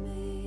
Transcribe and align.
Me 0.00 0.41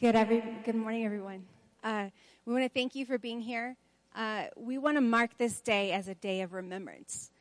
Good, 0.00 0.14
every, 0.14 0.44
good 0.64 0.76
morning, 0.76 1.04
everyone. 1.04 1.44
Uh, 1.82 2.10
we 2.46 2.52
want 2.52 2.64
to 2.64 2.68
thank 2.68 2.94
you 2.94 3.04
for 3.04 3.18
being 3.18 3.40
here. 3.40 3.74
Uh, 4.14 4.44
we 4.56 4.78
want 4.78 4.96
to 4.96 5.00
mark 5.00 5.36
this 5.38 5.60
day 5.60 5.90
as 5.90 6.06
a 6.06 6.14
day 6.14 6.42
of 6.42 6.52
remembrance. 6.52 7.32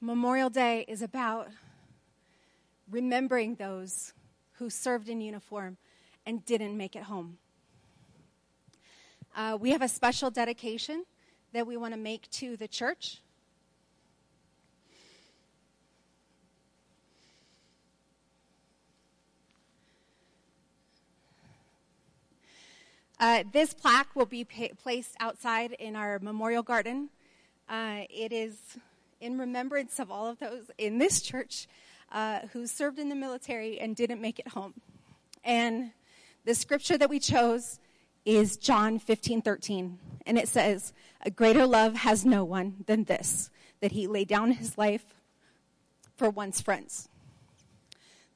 Memorial 0.00 0.48
Day 0.48 0.86
is 0.88 1.02
about 1.02 1.48
remembering 2.90 3.56
those 3.56 4.14
who 4.52 4.70
served 4.70 5.10
in 5.10 5.20
uniform 5.20 5.76
and 6.24 6.46
didn't 6.46 6.78
make 6.78 6.96
it 6.96 7.02
home. 7.02 7.36
Uh, 9.36 9.58
we 9.60 9.68
have 9.68 9.82
a 9.82 9.88
special 9.88 10.30
dedication 10.30 11.04
that 11.52 11.66
we 11.66 11.76
want 11.76 11.92
to 11.92 12.00
make 12.00 12.30
to 12.30 12.56
the 12.56 12.66
church. 12.66 13.20
Uh, 23.22 23.44
this 23.52 23.72
plaque 23.72 24.16
will 24.16 24.26
be 24.26 24.42
pa- 24.42 24.74
placed 24.82 25.14
outside 25.20 25.70
in 25.78 25.94
our 25.94 26.18
memorial 26.18 26.64
garden. 26.64 27.08
Uh, 27.68 28.00
it 28.10 28.32
is 28.32 28.56
in 29.20 29.38
remembrance 29.38 30.00
of 30.00 30.10
all 30.10 30.26
of 30.26 30.40
those 30.40 30.72
in 30.76 30.98
this 30.98 31.22
church 31.22 31.68
uh, 32.10 32.40
who 32.52 32.66
served 32.66 32.98
in 32.98 33.08
the 33.10 33.14
military 33.14 33.78
and 33.78 33.94
didn't 33.94 34.20
make 34.20 34.40
it 34.40 34.48
home. 34.48 34.74
And 35.44 35.92
the 36.44 36.56
scripture 36.56 36.98
that 36.98 37.08
we 37.08 37.20
chose 37.20 37.78
is 38.24 38.56
John 38.56 38.98
15 38.98 39.40
13. 39.40 40.00
And 40.26 40.36
it 40.36 40.48
says, 40.48 40.92
A 41.20 41.30
greater 41.30 41.64
love 41.64 41.94
has 41.94 42.24
no 42.24 42.42
one 42.42 42.82
than 42.88 43.04
this, 43.04 43.50
that 43.78 43.92
he 43.92 44.08
laid 44.08 44.26
down 44.26 44.50
his 44.50 44.76
life 44.76 45.04
for 46.16 46.28
one's 46.28 46.60
friends. 46.60 47.08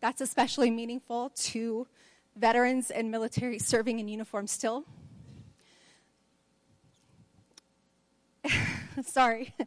That's 0.01 0.21
especially 0.21 0.71
meaningful 0.71 1.31
to 1.31 1.89
veterans 2.37 2.91
and 2.91 3.11
military 3.11 3.59
serving 3.73 3.99
in 3.99 4.09
uniform 4.09 4.47
still. 4.47 4.85
Sorry. 9.05 9.55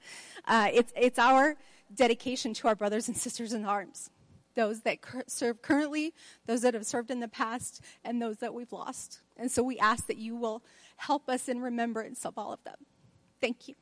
Uh, 0.48 0.70
it's, 0.74 0.92
it's 0.96 1.20
our 1.20 1.56
dedication 1.94 2.56
to 2.56 2.68
our 2.68 2.74
brothers 2.74 3.08
and 3.08 3.16
sisters 3.16 3.54
in 3.54 3.66
arms 3.66 4.10
those 4.60 4.82
that 4.82 5.02
cur- 5.02 5.24
serve 5.28 5.62
currently, 5.62 6.14
those 6.46 6.62
that 6.62 6.74
have 6.74 6.86
served 6.86 7.10
in 7.12 7.20
the 7.22 7.28
past, 7.28 7.82
and 8.04 8.22
those 8.22 8.38
that 8.38 8.54
we've 8.54 8.74
lost. 8.74 9.22
And 9.38 9.50
so 9.50 9.64
we 9.64 9.80
ask 9.80 10.08
that 10.08 10.18
you 10.18 10.36
will 10.36 10.64
help 10.98 11.30
us 11.30 11.48
in 11.48 11.62
remembrance 11.62 12.26
of 12.26 12.38
all 12.38 12.52
of 12.52 12.64
them. 12.66 12.76
Thank 13.40 13.70
you. 13.70 13.76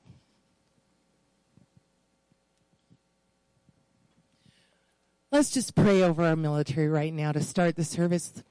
Let's 5.32 5.50
just 5.50 5.74
pray 5.74 6.04
over 6.04 6.24
our 6.24 6.36
military 6.36 6.88
right 6.88 7.14
now 7.14 7.32
to 7.32 7.42
start 7.42 7.76
the 7.76 7.84
service. 7.84 8.44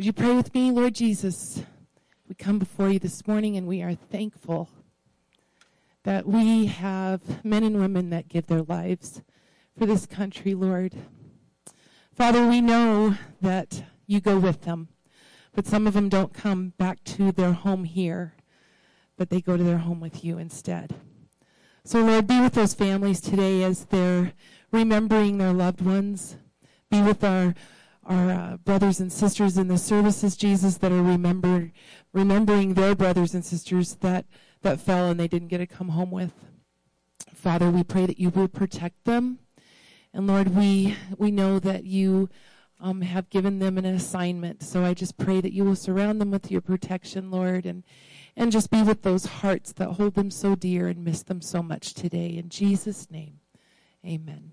Would 0.00 0.06
you 0.06 0.14
pray 0.14 0.34
with 0.34 0.54
me, 0.54 0.70
Lord 0.70 0.94
Jesus? 0.94 1.62
We 2.26 2.34
come 2.34 2.58
before 2.58 2.88
you 2.88 2.98
this 2.98 3.26
morning 3.26 3.58
and 3.58 3.66
we 3.66 3.82
are 3.82 3.94
thankful 3.94 4.70
that 6.04 6.26
we 6.26 6.64
have 6.64 7.44
men 7.44 7.62
and 7.64 7.78
women 7.78 8.08
that 8.08 8.26
give 8.26 8.46
their 8.46 8.62
lives 8.62 9.20
for 9.78 9.84
this 9.84 10.06
country, 10.06 10.54
Lord. 10.54 10.94
Father, 12.14 12.46
we 12.46 12.62
know 12.62 13.18
that 13.42 13.84
you 14.06 14.22
go 14.22 14.38
with 14.38 14.62
them, 14.62 14.88
but 15.54 15.66
some 15.66 15.86
of 15.86 15.92
them 15.92 16.08
don't 16.08 16.32
come 16.32 16.72
back 16.78 17.04
to 17.04 17.30
their 17.30 17.52
home 17.52 17.84
here, 17.84 18.32
but 19.18 19.28
they 19.28 19.42
go 19.42 19.58
to 19.58 19.62
their 19.62 19.76
home 19.76 20.00
with 20.00 20.24
you 20.24 20.38
instead. 20.38 20.94
So, 21.84 22.02
Lord, 22.02 22.26
be 22.26 22.40
with 22.40 22.54
those 22.54 22.72
families 22.72 23.20
today 23.20 23.62
as 23.64 23.84
they're 23.84 24.32
remembering 24.72 25.36
their 25.36 25.52
loved 25.52 25.82
ones. 25.82 26.38
Be 26.90 27.02
with 27.02 27.22
our 27.22 27.54
our 28.10 28.30
uh, 28.30 28.56
brothers 28.56 28.98
and 28.98 29.12
sisters 29.12 29.56
in 29.56 29.68
the 29.68 29.78
services, 29.78 30.36
Jesus, 30.36 30.78
that 30.78 30.90
are 30.90 31.02
remember, 31.02 31.70
remembering 32.12 32.74
their 32.74 32.96
brothers 32.96 33.34
and 33.34 33.44
sisters 33.44 33.94
that, 34.00 34.26
that 34.62 34.80
fell 34.80 35.08
and 35.10 35.20
they 35.20 35.28
didn't 35.28 35.48
get 35.48 35.58
to 35.58 35.66
come 35.66 35.90
home 35.90 36.10
with. 36.10 36.32
Father, 37.32 37.70
we 37.70 37.84
pray 37.84 38.06
that 38.06 38.18
you 38.18 38.30
will 38.30 38.48
protect 38.48 39.04
them. 39.04 39.38
And 40.12 40.26
Lord, 40.26 40.56
we, 40.56 40.96
we 41.18 41.30
know 41.30 41.60
that 41.60 41.84
you 41.84 42.28
um, 42.80 43.02
have 43.02 43.30
given 43.30 43.60
them 43.60 43.78
an 43.78 43.84
assignment. 43.84 44.64
So 44.64 44.84
I 44.84 44.92
just 44.92 45.16
pray 45.16 45.40
that 45.40 45.52
you 45.52 45.64
will 45.64 45.76
surround 45.76 46.20
them 46.20 46.32
with 46.32 46.50
your 46.50 46.60
protection, 46.60 47.30
Lord, 47.30 47.64
and, 47.64 47.84
and 48.36 48.50
just 48.50 48.70
be 48.70 48.82
with 48.82 49.02
those 49.02 49.26
hearts 49.26 49.72
that 49.74 49.92
hold 49.92 50.14
them 50.14 50.32
so 50.32 50.56
dear 50.56 50.88
and 50.88 51.04
miss 51.04 51.22
them 51.22 51.40
so 51.40 51.62
much 51.62 51.94
today. 51.94 52.30
In 52.30 52.48
Jesus' 52.48 53.08
name, 53.08 53.38
amen. 54.04 54.50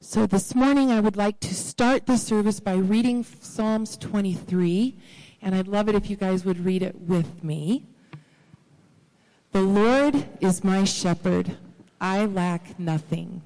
So 0.00 0.26
this 0.26 0.54
morning 0.54 0.92
I 0.92 1.00
would 1.00 1.16
like 1.16 1.40
to 1.40 1.52
start 1.52 2.06
the 2.06 2.16
service 2.16 2.60
by 2.60 2.74
reading 2.74 3.24
Psalms 3.24 3.96
23, 3.96 4.96
and 5.42 5.56
I'd 5.56 5.66
love 5.66 5.88
it 5.88 5.96
if 5.96 6.08
you 6.08 6.14
guys 6.14 6.44
would 6.44 6.64
read 6.64 6.84
it 6.84 7.00
with 7.00 7.42
me. 7.42 7.84
The 9.50 9.60
Lord 9.60 10.28
is 10.40 10.62
my 10.62 10.84
shepherd, 10.84 11.56
I 12.00 12.26
lack 12.26 12.78
nothing. 12.78 13.42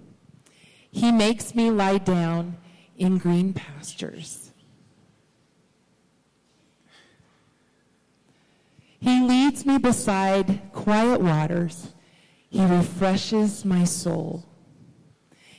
He 0.91 1.11
makes 1.11 1.55
me 1.55 1.71
lie 1.71 1.97
down 1.97 2.59
in 2.99 3.17
green 3.17 3.55
pastures. 3.55 4.53
He 9.01 9.27
leads 9.27 9.65
me 9.65 9.79
beside 9.79 10.61
quiet 10.73 11.23
waters. 11.23 11.95
He 12.51 12.63
refreshes 12.63 13.65
my 13.65 13.85
soul. 13.85 14.45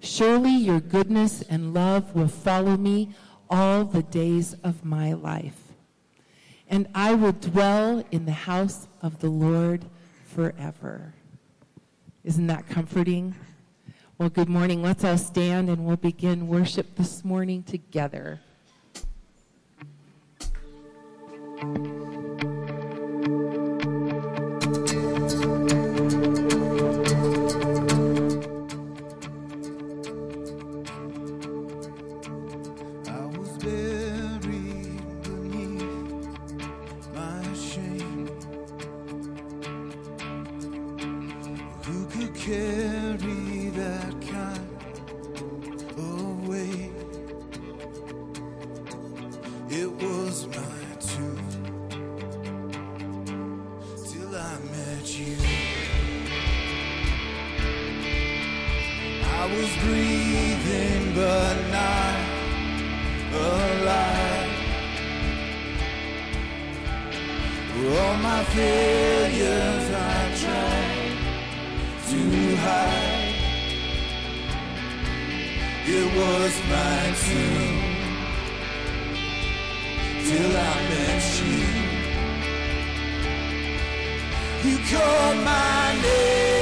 Surely 0.00 0.54
your 0.54 0.80
goodness 0.80 1.42
and 1.42 1.74
love 1.74 2.14
will 2.14 2.28
follow 2.28 2.76
me 2.76 3.14
all 3.50 3.84
the 3.84 4.02
days 4.02 4.54
of 4.62 4.84
my 4.84 5.12
life. 5.12 5.72
And 6.68 6.88
I 6.94 7.14
will 7.14 7.32
dwell 7.32 8.04
in 8.10 8.26
the 8.26 8.32
house 8.32 8.88
of 9.02 9.20
the 9.20 9.30
Lord 9.30 9.86
forever. 10.26 11.14
Isn't 12.24 12.46
that 12.48 12.68
comforting? 12.68 13.34
Well, 14.18 14.28
good 14.28 14.48
morning. 14.48 14.82
Let's 14.82 15.04
all 15.04 15.16
stand 15.16 15.70
and 15.70 15.84
we'll 15.84 15.96
begin 15.96 16.48
worship 16.48 16.96
this 16.96 17.24
morning 17.24 17.62
together. 17.62 18.40
All 67.90 68.16
my 68.18 68.44
failures 68.44 69.90
I 69.90 70.34
tried 70.42 71.16
to 72.10 72.20
hide. 72.56 73.34
It 75.86 76.06
was 76.18 76.52
my 76.68 77.00
tomb 77.24 77.80
till 80.28 80.52
I 80.54 80.74
met 80.90 81.24
you. 81.40 81.64
You 84.68 84.76
called 84.90 85.38
my 85.44 86.02
name. 86.02 86.57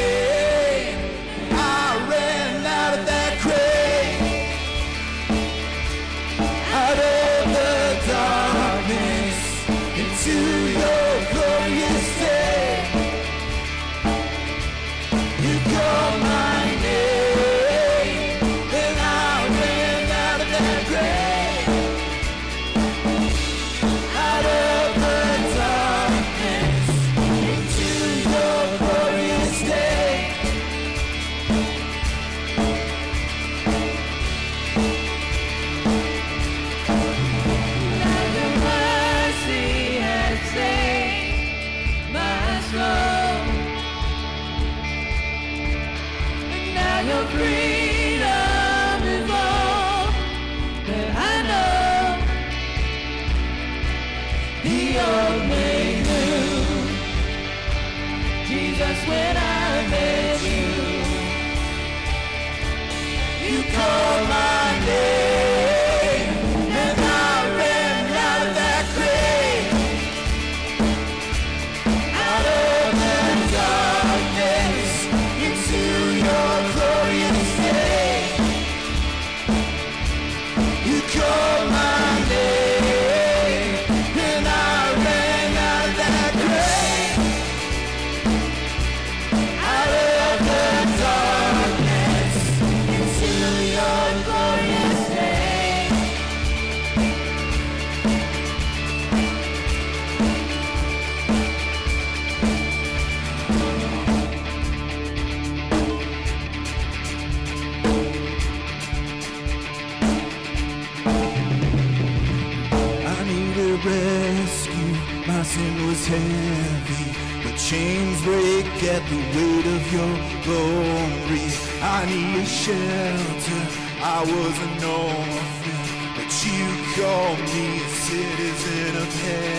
your 119.92 120.14
glory. 120.42 121.46
I 121.82 122.04
need 122.06 122.42
a 122.42 122.46
shelter. 122.46 123.62
I 124.02 124.20
was 124.20 124.56
an 124.66 124.84
orphan, 124.84 125.78
but 126.16 126.30
you 126.44 126.66
called 126.96 127.38
me 127.54 127.66
a 127.82 127.88
citizen 127.88 128.96
of 128.96 129.22
heaven. 129.22 129.55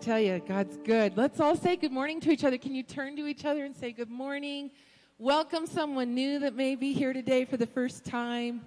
tell 0.00 0.18
you, 0.18 0.40
God's 0.48 0.78
good. 0.78 1.14
Let's 1.18 1.40
all 1.40 1.54
say 1.54 1.76
good 1.76 1.92
morning 1.92 2.20
to 2.20 2.30
each 2.30 2.42
other. 2.42 2.56
Can 2.56 2.74
you 2.74 2.82
turn 2.82 3.16
to 3.16 3.26
each 3.26 3.44
other 3.44 3.66
and 3.66 3.76
say 3.76 3.92
good 3.92 4.08
morning? 4.08 4.70
Welcome 5.18 5.66
someone 5.66 6.14
new 6.14 6.38
that 6.38 6.54
may 6.54 6.74
be 6.74 6.94
here 6.94 7.12
today 7.12 7.44
for 7.44 7.58
the 7.58 7.66
first 7.66 8.02
time. 8.06 8.62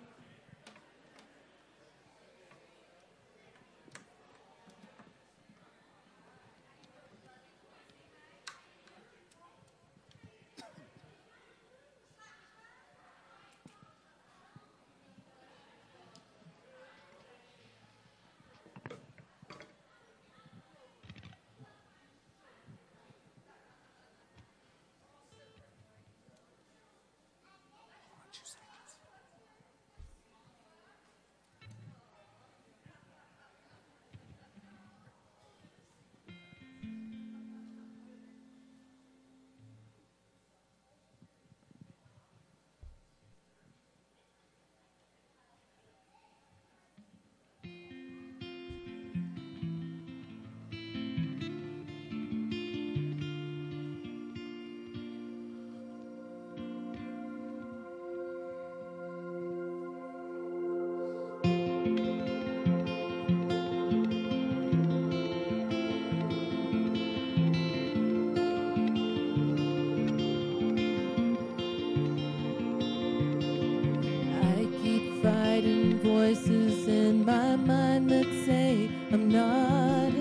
hidden 75.64 75.98
voices 76.00 76.88
in 76.88 77.26
my 77.26 77.56
mind 77.56 78.10
that 78.10 78.26
say 78.46 78.90
I'm 79.12 79.30
not 79.30 80.13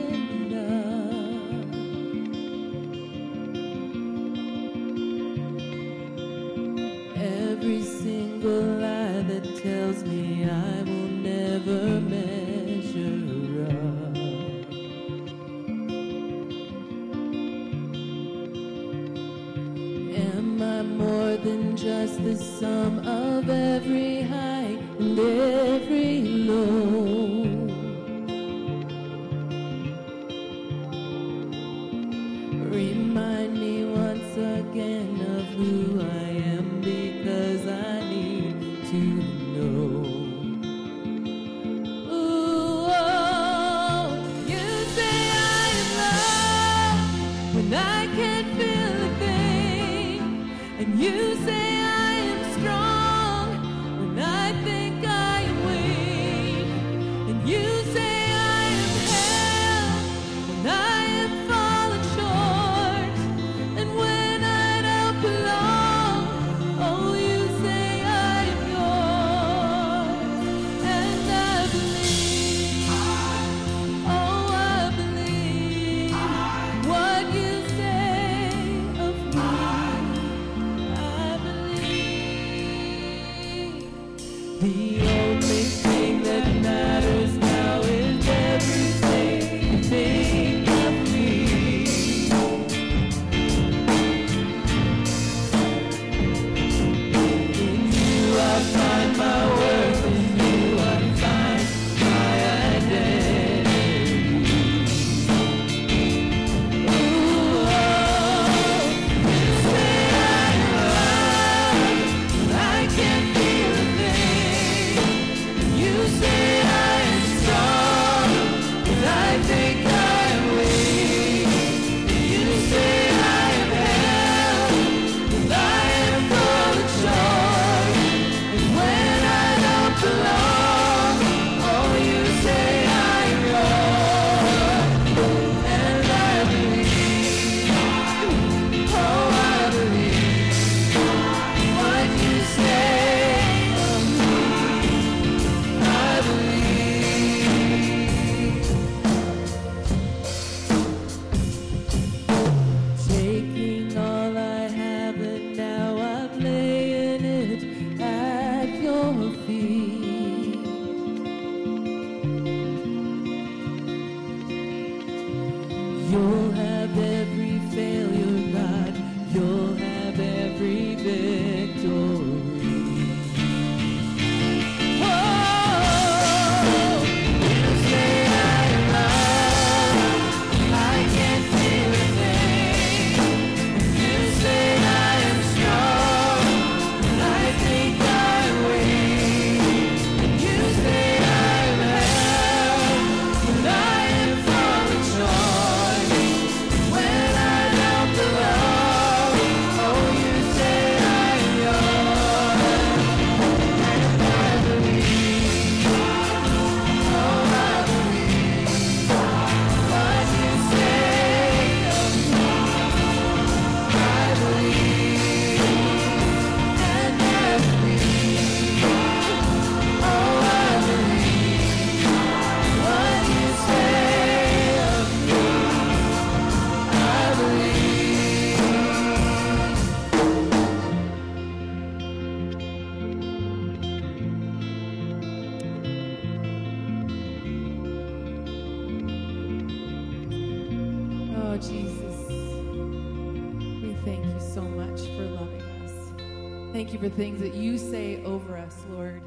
for 247.02 247.08
things 247.08 247.40
that 247.40 247.54
you 247.54 247.76
say 247.76 248.22
over 248.22 248.56
us, 248.56 248.76
Lord. 248.90 249.20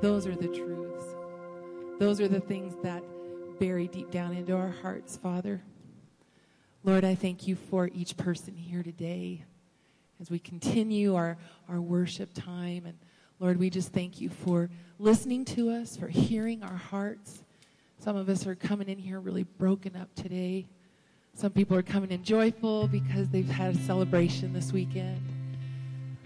Those 0.00 0.26
are 0.26 0.34
the 0.34 0.48
truths. 0.48 1.04
Those 2.00 2.20
are 2.20 2.26
the 2.26 2.40
things 2.40 2.74
that 2.82 3.00
bury 3.60 3.86
deep 3.86 4.10
down 4.10 4.32
into 4.32 4.56
our 4.56 4.74
hearts, 4.82 5.16
Father. 5.16 5.62
Lord, 6.82 7.04
I 7.04 7.14
thank 7.14 7.46
you 7.46 7.54
for 7.54 7.88
each 7.94 8.16
person 8.16 8.56
here 8.56 8.82
today 8.82 9.44
as 10.20 10.32
we 10.32 10.40
continue 10.40 11.14
our, 11.14 11.38
our 11.68 11.80
worship 11.80 12.30
time. 12.34 12.86
And 12.86 12.98
Lord, 13.38 13.60
we 13.60 13.70
just 13.70 13.92
thank 13.92 14.20
you 14.20 14.28
for 14.28 14.68
listening 14.98 15.44
to 15.44 15.70
us, 15.70 15.96
for 15.96 16.08
hearing 16.08 16.64
our 16.64 16.74
hearts. 16.76 17.44
Some 18.00 18.16
of 18.16 18.28
us 18.28 18.48
are 18.48 18.56
coming 18.56 18.88
in 18.88 18.98
here 18.98 19.20
really 19.20 19.44
broken 19.44 19.94
up 19.94 20.12
today. 20.16 20.66
Some 21.34 21.52
people 21.52 21.76
are 21.76 21.84
coming 21.84 22.10
in 22.10 22.24
joyful 22.24 22.88
because 22.88 23.28
they've 23.28 23.48
had 23.48 23.76
a 23.76 23.78
celebration 23.78 24.52
this 24.52 24.72
weekend. 24.72 25.20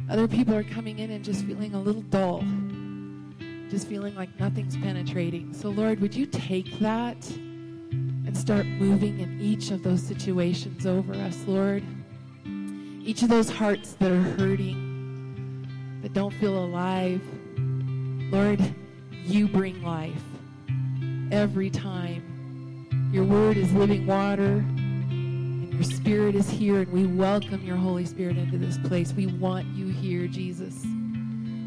Other 0.08 0.26
people 0.26 0.54
are 0.54 0.64
coming 0.64 0.98
in 0.98 1.10
and 1.10 1.24
just 1.24 1.44
feeling 1.44 1.74
a 1.74 1.80
little 1.80 2.02
dull, 2.02 2.44
just 3.68 3.86
feeling 3.88 4.14
like 4.14 4.28
nothing's 4.40 4.76
penetrating. 4.76 5.52
So, 5.52 5.70
Lord, 5.70 6.00
would 6.00 6.14
you 6.14 6.26
take 6.26 6.78
that 6.78 7.28
and 7.30 8.36
start 8.36 8.66
moving 8.66 9.20
in 9.20 9.40
each 9.40 9.70
of 9.70 9.82
those 9.82 10.02
situations 10.02 10.86
over 10.86 11.14
us, 11.14 11.36
Lord? 11.46 11.82
Each 13.02 13.22
of 13.22 13.28
those 13.28 13.50
hearts 13.50 13.92
that 13.94 14.10
are 14.10 14.22
hurting, 14.22 16.00
that 16.02 16.12
don't 16.12 16.34
feel 16.34 16.58
alive, 16.64 17.22
Lord, 18.30 18.60
you 19.24 19.48
bring 19.48 19.82
life 19.82 20.22
every 21.32 21.70
time. 21.70 23.10
Your 23.12 23.24
word 23.24 23.56
is 23.56 23.72
living 23.72 24.06
water, 24.06 24.64
your 25.80 25.90
spirit 25.90 26.34
is 26.34 26.50
here, 26.50 26.80
and 26.80 26.92
we 26.92 27.06
welcome 27.06 27.64
your 27.64 27.78
Holy 27.78 28.04
Spirit 28.04 28.36
into 28.36 28.58
this 28.58 28.76
place. 28.76 29.14
We 29.14 29.24
want 29.24 29.64
you 29.68 29.86
here, 29.86 30.26
Jesus. 30.26 30.84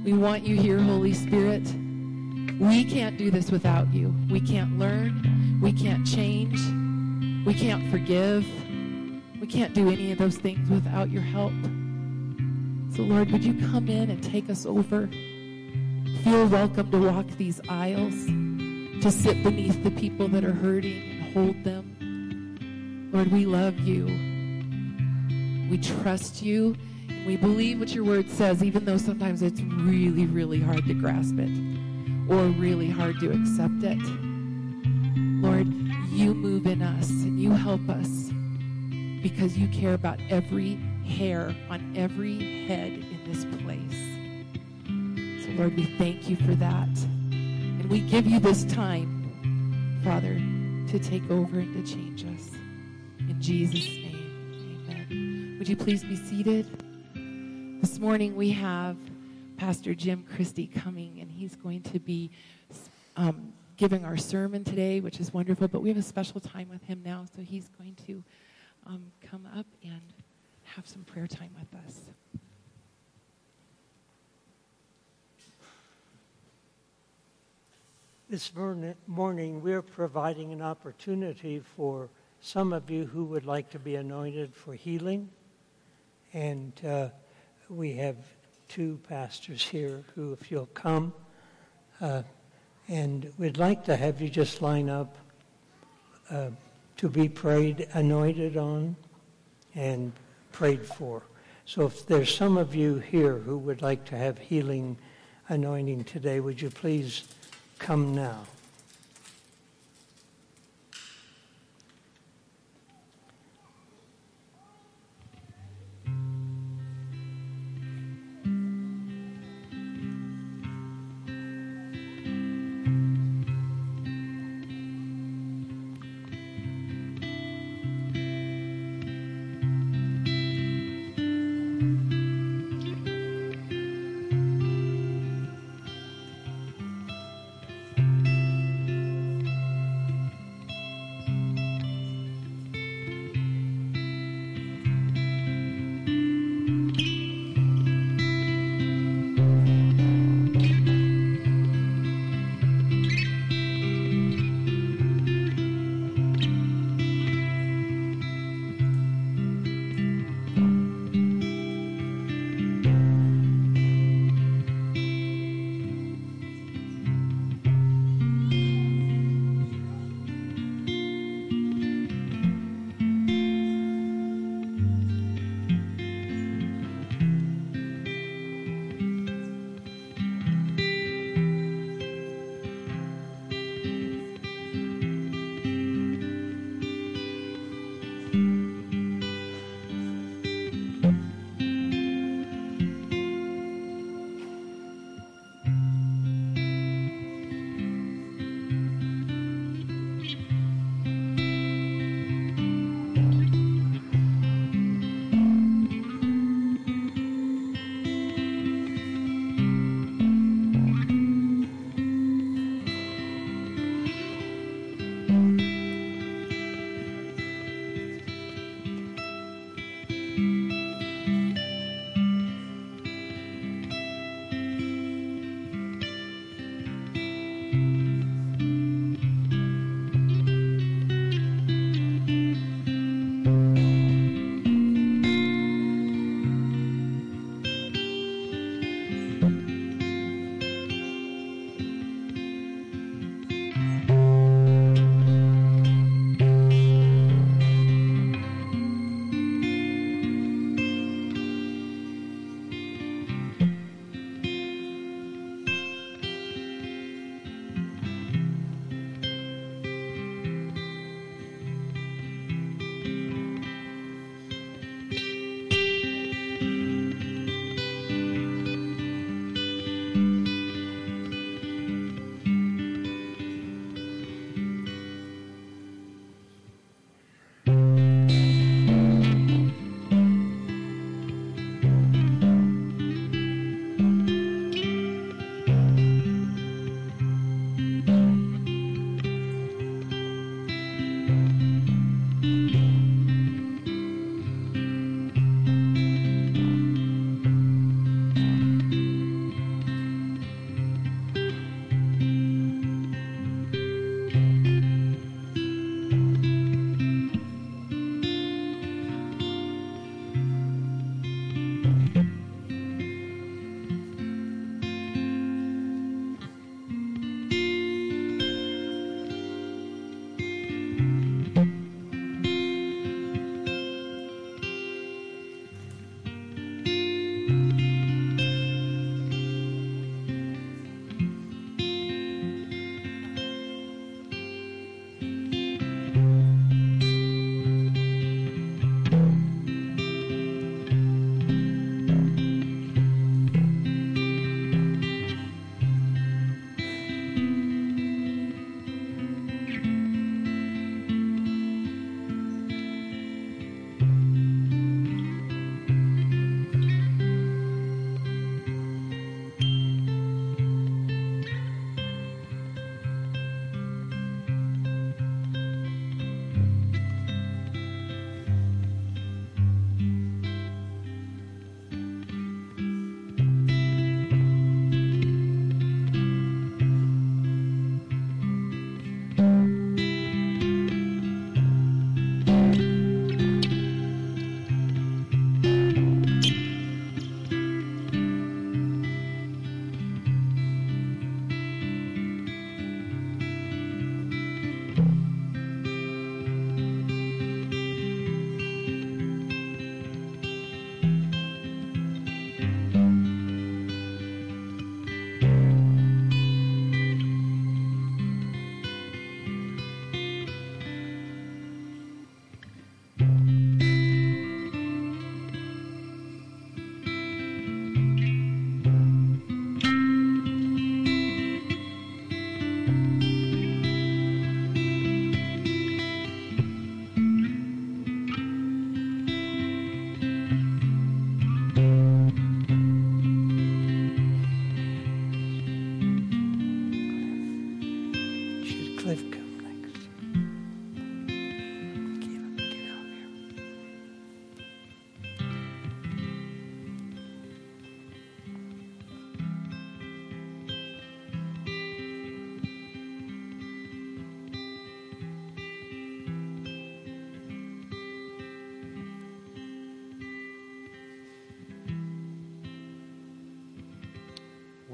We 0.05 0.13
want 0.13 0.43
you 0.43 0.55
here, 0.55 0.77
Holy 0.77 1.13
Spirit. 1.13 1.63
We 2.59 2.83
can't 2.83 3.17
do 3.17 3.31
this 3.31 3.49
without 3.49 3.91
you. 3.91 4.13
We 4.29 4.39
can't 4.39 4.77
learn. 4.77 5.59
We 5.59 5.73
can't 5.73 6.05
change. 6.05 6.59
We 7.43 7.55
can't 7.55 7.89
forgive. 7.89 8.45
We 9.41 9.47
can't 9.47 9.73
do 9.73 9.89
any 9.89 10.11
of 10.11 10.19
those 10.19 10.37
things 10.37 10.69
without 10.69 11.09
your 11.09 11.23
help. 11.23 11.53
So, 12.95 13.01
Lord, 13.01 13.31
would 13.31 13.43
you 13.43 13.67
come 13.71 13.87
in 13.87 14.11
and 14.11 14.23
take 14.23 14.47
us 14.47 14.67
over? 14.67 15.07
Feel 16.23 16.45
welcome 16.49 16.91
to 16.91 16.99
walk 16.99 17.25
these 17.39 17.59
aisles, 17.67 18.13
to 19.01 19.09
sit 19.09 19.41
beneath 19.41 19.83
the 19.83 19.89
people 19.89 20.27
that 20.27 20.45
are 20.45 20.53
hurting 20.53 21.01
and 21.01 21.33
hold 21.33 21.63
them. 21.63 21.92
Lord, 23.13 23.31
we 23.31 23.45
love 23.45 23.77
you. 23.77 24.05
We 25.69 25.77
trust 25.77 26.41
you. 26.41 26.75
And 27.07 27.27
we 27.27 27.37
believe 27.37 27.79
what 27.79 27.93
your 27.93 28.05
word 28.05 28.27
says, 28.27 28.63
even 28.63 28.85
though 28.85 28.97
sometimes 28.97 29.43
it's 29.43 29.61
really, 29.61 30.25
really 30.25 30.59
hard 30.59 30.83
to 30.87 30.95
grasp 30.95 31.35
it 31.37 31.51
or 32.27 32.45
really 32.47 32.89
hard 32.89 33.19
to 33.19 33.29
accept 33.29 33.83
it. 33.83 33.99
Lord, 35.43 35.67
you 36.09 36.33
move 36.33 36.65
in 36.65 36.81
us 36.81 37.07
and 37.11 37.39
you 37.39 37.51
help 37.51 37.87
us 37.87 38.31
because 39.21 39.55
you 39.55 39.67
care 39.67 39.93
about 39.93 40.19
every 40.31 40.79
hair 41.05 41.55
on 41.69 41.93
every 41.95 42.65
head 42.65 42.93
in 42.93 43.19
this 43.31 43.45
place. 43.61 45.45
So, 45.45 45.51
Lord, 45.51 45.75
we 45.75 45.85
thank 45.99 46.27
you 46.27 46.35
for 46.35 46.55
that. 46.55 46.87
And 46.87 47.85
we 47.91 47.99
give 47.99 48.25
you 48.25 48.39
this 48.39 48.65
time, 48.65 50.01
Father, 50.03 50.33
to 50.91 50.97
take 50.97 51.29
over 51.29 51.59
and 51.59 51.85
to 51.85 51.93
change 51.93 52.25
us. 52.25 52.62
Jesus' 53.43 53.73
name, 53.73 54.85
amen. 54.89 55.55
Would 55.59 55.67
you 55.67 55.75
please 55.75 56.01
be 56.01 56.15
seated? 56.15 56.65
This 57.81 57.99
morning 57.99 58.37
we 58.37 58.51
have 58.51 58.95
Pastor 59.57 59.93
Jim 59.93 60.23
Christie 60.33 60.67
coming, 60.67 61.19
and 61.19 61.29
he's 61.29 61.57
going 61.57 61.81
to 61.81 61.99
be 61.99 62.31
um, 63.17 63.51
giving 63.75 64.05
our 64.05 64.15
sermon 64.15 64.63
today, 64.63 65.01
which 65.01 65.19
is 65.19 65.33
wonderful. 65.33 65.67
But 65.67 65.81
we 65.81 65.89
have 65.89 65.97
a 65.97 66.01
special 66.01 66.39
time 66.39 66.69
with 66.69 66.81
him 66.85 67.01
now, 67.03 67.25
so 67.35 67.41
he's 67.41 67.67
going 67.77 67.97
to 68.07 68.23
um, 68.87 69.11
come 69.29 69.45
up 69.57 69.65
and 69.83 70.01
have 70.63 70.87
some 70.87 71.03
prayer 71.03 71.27
time 71.27 71.51
with 71.59 71.67
us. 71.85 71.99
This 78.29 78.55
morn- 78.55 78.95
morning, 79.05 79.61
we're 79.61 79.81
providing 79.81 80.53
an 80.53 80.61
opportunity 80.61 81.61
for 81.75 82.07
some 82.43 82.73
of 82.73 82.89
you 82.89 83.05
who 83.05 83.23
would 83.23 83.45
like 83.45 83.69
to 83.69 83.79
be 83.79 83.95
anointed 83.95 84.53
for 84.53 84.73
healing. 84.73 85.29
And 86.33 86.73
uh, 86.85 87.07
we 87.69 87.93
have 87.93 88.17
two 88.67 88.99
pastors 89.07 89.63
here 89.63 90.03
who, 90.13 90.33
if 90.33 90.51
you'll 90.51 90.65
come, 90.67 91.13
uh, 92.01 92.23
and 92.89 93.31
we'd 93.37 93.57
like 93.57 93.85
to 93.85 93.95
have 93.95 94.19
you 94.19 94.27
just 94.27 94.61
line 94.61 94.89
up 94.89 95.15
uh, 96.29 96.49
to 96.97 97.07
be 97.07 97.29
prayed, 97.29 97.87
anointed 97.93 98.57
on, 98.57 98.97
and 99.73 100.11
prayed 100.51 100.85
for. 100.85 101.23
So 101.65 101.85
if 101.85 102.05
there's 102.05 102.35
some 102.35 102.57
of 102.57 102.75
you 102.75 102.95
here 102.99 103.37
who 103.37 103.57
would 103.59 103.81
like 103.81 104.03
to 104.05 104.17
have 104.17 104.37
healing 104.37 104.97
anointing 105.47 106.03
today, 106.03 106.41
would 106.41 106.61
you 106.61 106.69
please 106.69 107.23
come 107.79 108.13
now? 108.13 108.43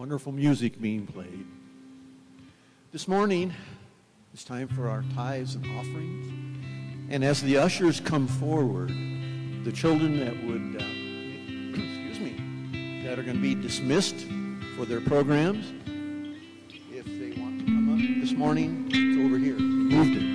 Wonderful 0.10 0.32
music 0.32 0.82
being 0.82 1.06
played. 1.06 1.45
This 2.91 3.08
morning, 3.08 3.54
it's 4.34 4.43
time 4.43 4.67
for 4.67 4.89
our 4.89 5.04
tithes 5.13 5.54
and 5.54 5.63
offerings. 5.78 7.12
And 7.12 7.24
as 7.24 7.43
the 7.43 7.60
ushers 7.60 8.00
come 8.00 8.26
forward, 8.26 8.89
the 8.89 9.72
children 9.72 10.19
that 10.19 10.36
would, 10.45 10.82
uh, 10.82 11.80
excuse 11.80 12.19
me, 12.19 13.04
that 13.06 13.19
are 13.19 13.24
going 13.24 13.36
to 13.36 13.39
be 13.39 13.54
dismissed 13.54 14.26
for 14.76 14.86
their 14.86 15.00
programs, 15.00 15.72
if 16.91 17.06
they 17.06 17.39
want 17.39 17.60
to 17.60 17.65
come 17.65 17.93
up 17.93 18.00
this 18.19 18.32
morning, 18.32 18.89
it's 18.91 19.24
over 19.24 19.38
here. 19.38 19.60
Moved 19.60 20.24
it. 20.24 20.28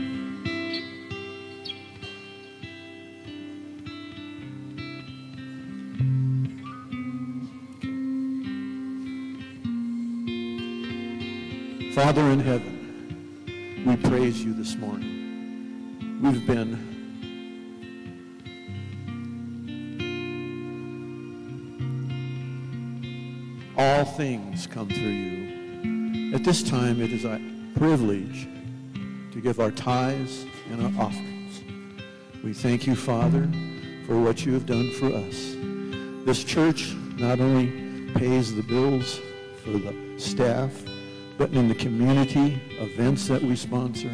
Father 12.15 12.31
in 12.31 12.39
heaven, 12.39 13.85
we 13.85 13.97
praise 14.09 14.45
you 14.45 14.55
this 14.55 14.77
morning. 14.77 16.21
We've 16.23 16.47
been 16.47 16.79
all 23.77 24.05
things 24.05 24.69
come 24.69 24.91
through 24.91 25.09
you. 25.09 26.35
At 26.37 26.45
this 26.45 26.63
time, 26.63 27.03
it 27.03 27.11
is 27.11 27.25
a 27.25 27.41
privilege 27.75 28.47
to 29.33 29.41
give 29.41 29.59
our 29.59 29.73
tithes 29.73 30.47
and 30.71 30.85
our 30.85 31.07
offerings. 31.07 31.65
We 32.45 32.53
thank 32.53 32.87
you, 32.87 32.95
Father, 32.95 33.51
for 34.07 34.21
what 34.21 34.47
you 34.47 34.53
have 34.53 34.67
done 34.67 34.93
for 34.93 35.07
us. 35.07 35.57
This 36.25 36.45
church 36.45 36.95
not 37.17 37.41
only 37.41 38.13
pays 38.13 38.55
the 38.55 38.63
bills 38.63 39.19
for 39.65 39.71
the 39.71 39.93
staff, 40.17 40.71
but 41.37 41.51
in 41.51 41.69
the 41.69 41.75
community 41.75 42.61
events 42.79 43.29
that 43.29 43.43
we 43.43 43.57
sponsor, 43.57 44.11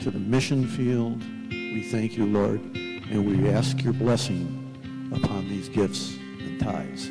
to 0.00 0.10
the 0.10 0.18
mission 0.18 0.66
field, 0.66 1.22
we 1.50 1.82
thank 1.90 2.16
you, 2.16 2.26
Lord, 2.26 2.60
and 3.10 3.26
we 3.26 3.48
ask 3.50 3.82
your 3.82 3.92
blessing 3.92 5.10
upon 5.14 5.48
these 5.48 5.68
gifts 5.68 6.16
and 6.40 6.60
tithes. 6.60 7.10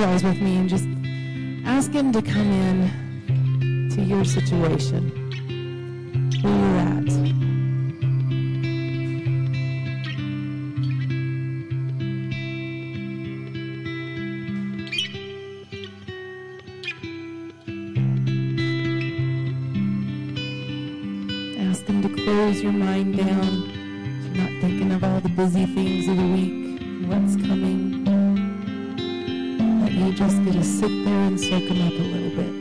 With 0.00 0.40
me 0.40 0.56
and 0.56 0.66
just 0.68 0.88
ask 1.66 1.92
Him 1.92 2.10
to 2.12 2.22
come 2.22 2.50
in 2.50 3.90
to 3.94 4.02
your 4.02 4.24
situation, 4.24 5.10
where 6.40 6.56
you're 6.56 6.78
at. 6.78 7.10
Ask 21.70 21.84
Him 21.84 22.02
to 22.02 22.08
close 22.24 22.62
your 22.62 22.72
mind 22.72 23.18
down. 23.18 23.52
You're 24.22 24.44
not 24.44 24.60
thinking 24.62 24.92
of 24.92 25.04
all 25.04 25.20
the 25.20 25.28
busy 25.28 25.66
things 25.66 26.08
of 26.08 26.16
the 26.16 26.26
week 26.26 26.80
what's 27.06 27.36
coming. 27.36 27.89
Just 30.20 30.44
get 30.44 30.52
to 30.52 30.62
sit 30.62 31.04
there 31.06 31.14
and 31.14 31.40
soak 31.40 31.62
Him 31.62 31.80
up 31.80 31.94
a 31.94 32.02
little 32.02 32.30
bit. 32.36 32.59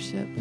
Worship. 0.00 0.39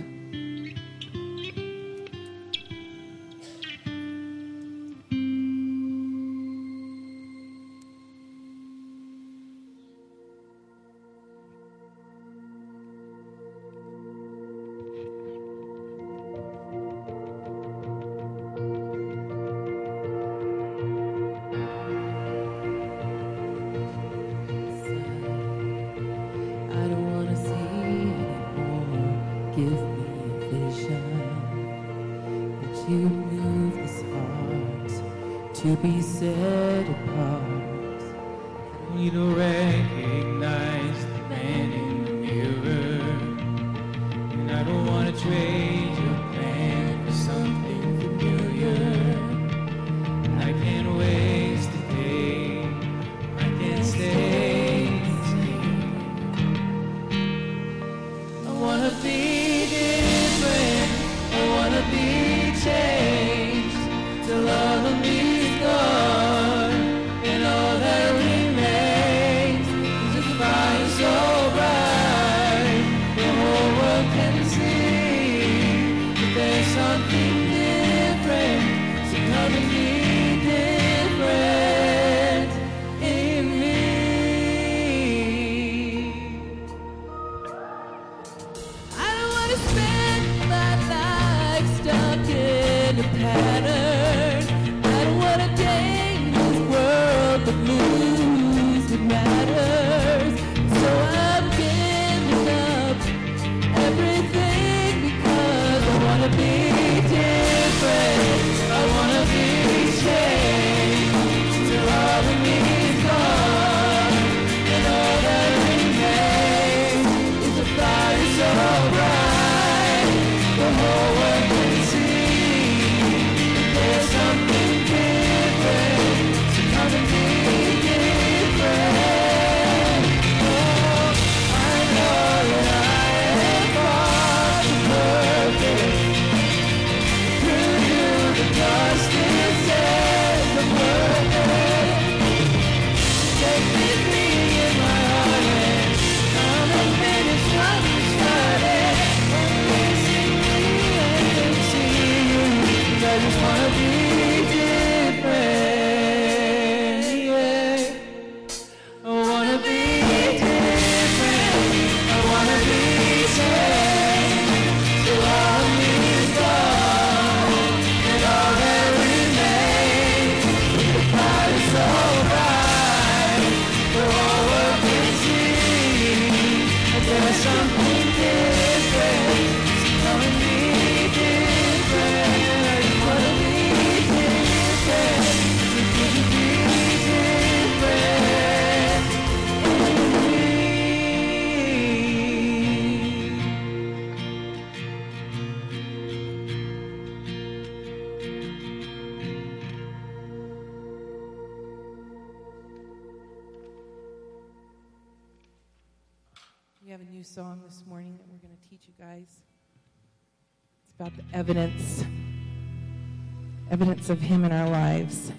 Evidence 214.09 214.23
of 214.23 214.27
Him 214.27 214.45
in 214.45 214.51
our 214.51 214.69
lives. 214.69 215.31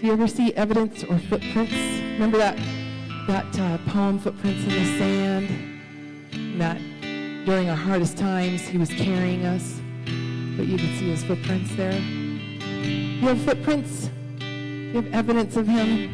Do 0.00 0.06
you 0.06 0.12
ever 0.12 0.28
see 0.28 0.52
evidence 0.54 1.02
or 1.04 1.18
footprints? 1.18 1.72
Remember 1.72 2.38
that 2.38 2.56
that 3.26 3.58
uh, 3.58 3.78
poem, 3.90 4.18
"Footprints 4.18 4.62
in 4.64 4.70
the 4.70 4.84
Sand"? 4.98 5.48
And 6.32 6.60
that 6.60 6.78
during 7.46 7.70
our 7.70 7.76
hardest 7.76 8.18
times, 8.18 8.60
He 8.62 8.78
was 8.78 8.90
carrying 8.90 9.46
us, 9.46 9.80
but 10.56 10.66
you 10.66 10.78
could 10.78 10.98
see 10.98 11.10
His 11.10 11.24
footprints 11.24 11.74
there. 11.76 11.98
You 11.98 13.26
have 13.28 13.40
footprints. 13.42 14.10
You 14.40 15.02
have 15.02 15.12
evidence 15.14 15.56
of 15.56 15.66
Him. 15.66 16.12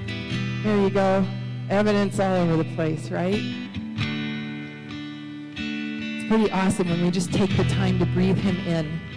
There 0.62 0.76
you 0.76 0.90
go. 0.90 1.26
Evidence 1.68 2.20
all 2.20 2.36
over 2.36 2.62
the 2.62 2.74
place, 2.76 3.10
right? 3.10 3.42
It's 5.56 6.28
pretty 6.28 6.50
awesome 6.50 6.88
when 6.88 7.02
we 7.02 7.10
just 7.10 7.32
take 7.32 7.56
the 7.56 7.64
time 7.64 7.98
to 7.98 8.06
breathe 8.06 8.38
Him 8.38 8.56
in. 8.66 9.11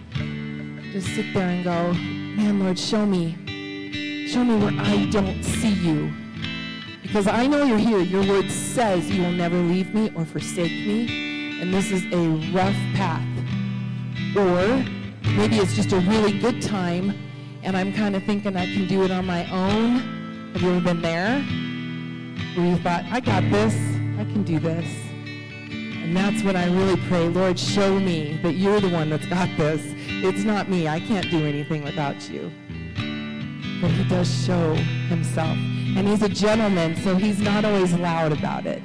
Just 0.95 1.07
sit 1.07 1.33
there 1.33 1.49
and 1.49 1.61
go, 1.61 1.91
man, 1.91 2.61
Lord, 2.61 2.79
show 2.79 3.05
me. 3.05 3.35
Show 4.29 4.45
me 4.45 4.55
where 4.55 4.81
I 4.81 5.05
don't 5.07 5.43
see 5.43 5.73
you. 5.73 6.09
Because 7.01 7.27
I 7.27 7.47
know 7.47 7.65
you're 7.65 7.77
here. 7.77 7.99
Your 7.99 8.25
word 8.25 8.49
says 8.49 9.11
you 9.11 9.21
will 9.21 9.33
never 9.33 9.57
leave 9.57 9.93
me 9.93 10.13
or 10.15 10.23
forsake 10.23 10.71
me. 10.71 11.59
And 11.61 11.73
this 11.73 11.91
is 11.91 12.05
a 12.13 12.29
rough 12.53 12.77
path. 12.95 13.27
Or 14.37 14.85
maybe 15.35 15.57
it's 15.57 15.73
just 15.73 15.91
a 15.91 15.99
really 15.99 16.39
good 16.39 16.61
time 16.61 17.13
and 17.61 17.75
I'm 17.75 17.91
kind 17.91 18.15
of 18.15 18.23
thinking 18.23 18.55
I 18.55 18.65
can 18.65 18.87
do 18.87 19.03
it 19.03 19.11
on 19.11 19.25
my 19.25 19.51
own. 19.51 20.53
Have 20.53 20.61
you 20.61 20.75
ever 20.75 20.79
been 20.79 21.01
there? 21.01 21.41
Where 22.55 22.67
you 22.67 22.77
thought, 22.77 23.03
I 23.11 23.19
got 23.19 23.43
this, 23.51 23.73
I 24.17 24.23
can 24.31 24.43
do 24.43 24.59
this. 24.59 24.85
And 25.65 26.15
that's 26.15 26.41
when 26.41 26.55
I 26.55 26.67
really 26.67 26.95
pray, 27.09 27.27
Lord, 27.27 27.59
show 27.59 27.99
me 27.99 28.39
that 28.43 28.53
you're 28.53 28.79
the 28.79 28.87
one 28.87 29.09
that's 29.09 29.25
got 29.25 29.49
this. 29.57 29.94
It's 30.27 30.43
not 30.43 30.69
me. 30.69 30.87
I 30.87 30.99
can't 30.99 31.29
do 31.29 31.45
anything 31.45 31.83
without 31.83 32.29
you. 32.31 32.51
But 33.79 33.91
he 33.91 34.03
does 34.05 34.27
show 34.43 34.73
himself. 35.07 35.55
And 35.95 36.07
he's 36.07 36.23
a 36.23 36.29
gentleman, 36.29 36.95
so 36.95 37.15
he's 37.15 37.39
not 37.39 37.63
always 37.63 37.93
loud 37.93 38.31
about 38.31 38.65
it. 38.65 38.81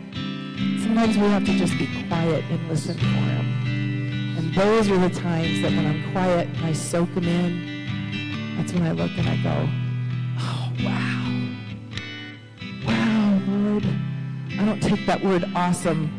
Sometimes 0.83 1.17
we 1.17 1.25
have 1.29 1.47
to 1.47 1.53
just 1.57 1.79
be 1.79 1.89
quiet 2.09 2.45
and 2.51 2.69
listen 2.69 2.95
for 2.95 3.05
him. 3.05 4.37
And 4.37 4.55
those 4.55 4.91
are 4.91 4.99
the 4.99 5.09
times 5.09 5.63
that 5.63 5.73
when 5.73 5.87
I'm 5.87 6.13
quiet 6.13 6.49
and 6.49 6.67
I 6.67 6.75
soak 6.75 7.09
him 7.11 7.27
in, 7.27 8.57
that's 8.59 8.75
when 8.75 8.83
I 8.83 8.93
look 8.93 9.11
and 9.17 9.27
I 9.27 9.37
go, 9.43 9.69
oh, 10.41 10.73
wow. 10.85 11.21
Wow, 12.87 13.41
Lord. 13.49 13.85
I 14.59 14.65
don't 14.67 14.83
take 14.83 15.07
that 15.07 15.25
word 15.25 15.51
awesome 15.55 16.11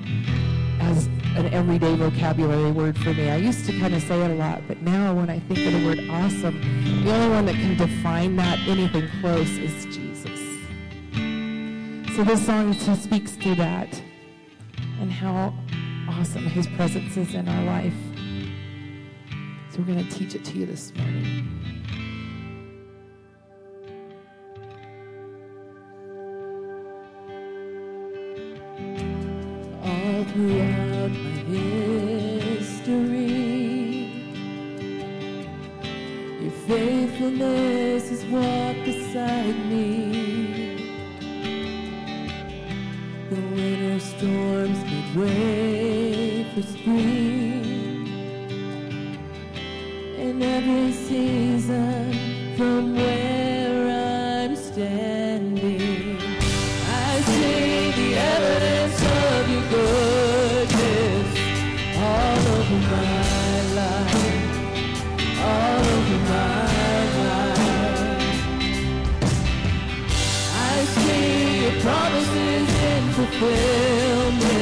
as 0.80 1.08
an 1.36 1.54
everyday 1.54 1.96
vocabulary 1.96 2.72
word 2.72 2.98
for 2.98 3.14
me. 3.14 3.30
I 3.30 3.38
used 3.38 3.66
to 3.66 3.80
kind 3.80 3.94
of 3.94 4.02
say 4.04 4.22
it 4.22 4.32
a 4.32 4.36
lot, 4.36 4.62
but 4.68 4.82
now 4.82 5.14
when 5.14 5.30
I 5.30 5.40
think 5.40 5.60
of 5.66 5.80
the 5.80 5.86
word 5.86 6.00
awesome, 6.10 6.60
the 7.04 7.14
only 7.14 7.30
one 7.30 7.46
that 7.46 7.56
can 7.56 7.78
define 7.78 8.36
that 8.36 8.60
anything 8.68 9.08
close 9.22 9.50
is 9.58 9.86
Jesus. 9.86 10.40
So 12.16 12.24
this 12.26 12.46
song 12.46 12.74
speaks 12.74 13.38
to 13.38 13.56
that 13.56 14.02
and 15.00 15.12
how 15.12 15.54
awesome 16.10 16.46
his 16.46 16.68
presence 16.68 17.16
is 17.16 17.34
in 17.34 17.48
our 17.48 17.64
life. 17.64 17.94
So 19.72 19.80
we're 19.80 19.94
going 19.94 20.06
to 20.06 20.12
teach 20.12 20.36
it 20.36 20.44
to 20.46 20.58
you 20.58 20.66
this 20.66 20.94
morning. 20.96 21.48
Throughout 30.12 31.12
my 31.12 31.38
history. 31.56 32.82
Your 36.42 36.56
faithfulness 36.68 38.10
has 38.10 38.24
walked 38.26 38.84
beside 38.86 39.58
me. 39.70 39.88
The 43.30 43.42
winter 43.56 44.00
storms 44.00 44.80
made 44.90 45.12
way 45.16 46.44
for 46.54 46.64
spring. 46.64 48.08
In 50.18 50.42
every 50.42 50.92
season 50.92 52.56
from 52.58 52.96
where 52.96 54.46
I'm 54.46 54.56
standing. 54.56 55.11
Promises 71.82 72.70
in 72.84 73.04
fulfillment 73.14 74.61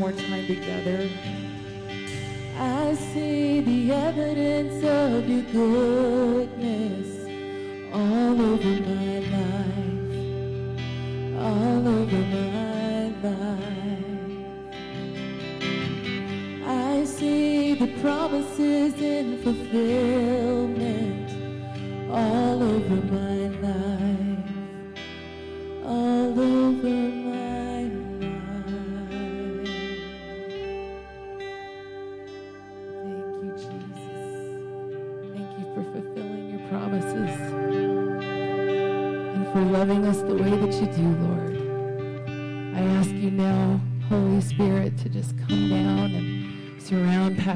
more 0.00 0.12
time 0.12 0.46
together. 0.46 1.10
I 2.56 2.94
see 2.94 3.60
the 3.60 3.92
evidence 3.92 4.82
of 4.82 5.28
your 5.28 5.42
goodness 5.52 7.08
all 7.92 8.40
over 8.40 8.79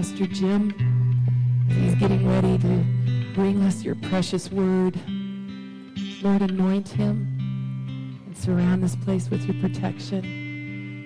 Pastor 0.05 0.27
Jim 0.27 0.71
he's 1.67 1.95
getting 1.95 2.29
ready 2.29 2.59
to 2.59 3.33
bring 3.35 3.63
us 3.63 3.83
your 3.83 3.95
precious 3.95 4.53
word. 4.53 5.01
Lord, 6.23 6.43
anoint 6.43 6.91
him 6.91 8.21
and 8.27 8.37
surround 8.37 8.83
this 8.83 8.97
place 8.97 9.31
with 9.31 9.47
your 9.47 9.59
protection 9.63 10.23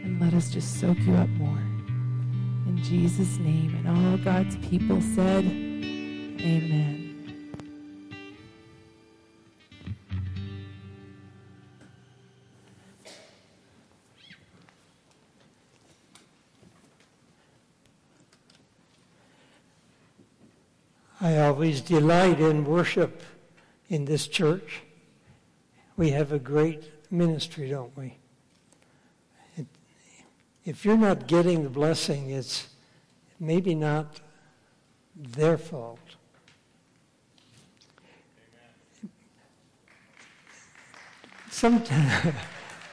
and 0.04 0.20
let 0.20 0.34
us 0.34 0.50
just 0.50 0.80
soak 0.80 0.98
you 1.02 1.14
up 1.14 1.28
more. 1.28 1.62
In 2.66 2.80
Jesus' 2.82 3.38
name. 3.38 3.72
And 3.76 3.86
all 3.86 4.18
God's 4.18 4.56
people 4.68 5.00
said, 5.00 5.44
Amen. 5.44 6.97
Always 21.58 21.80
delight 21.80 22.38
in 22.38 22.64
worship 22.64 23.20
in 23.88 24.04
this 24.04 24.28
church. 24.28 24.82
We 25.96 26.10
have 26.10 26.30
a 26.30 26.38
great 26.38 26.84
ministry, 27.10 27.70
don't 27.70 27.90
we? 27.96 28.16
It, 29.56 29.66
if 30.64 30.84
you're 30.84 30.96
not 30.96 31.26
getting 31.26 31.64
the 31.64 31.68
blessing, 31.68 32.30
it's 32.30 32.68
maybe 33.40 33.74
not 33.74 34.20
their 35.16 35.58
fault. 35.58 35.98
Sometimes 41.50 42.36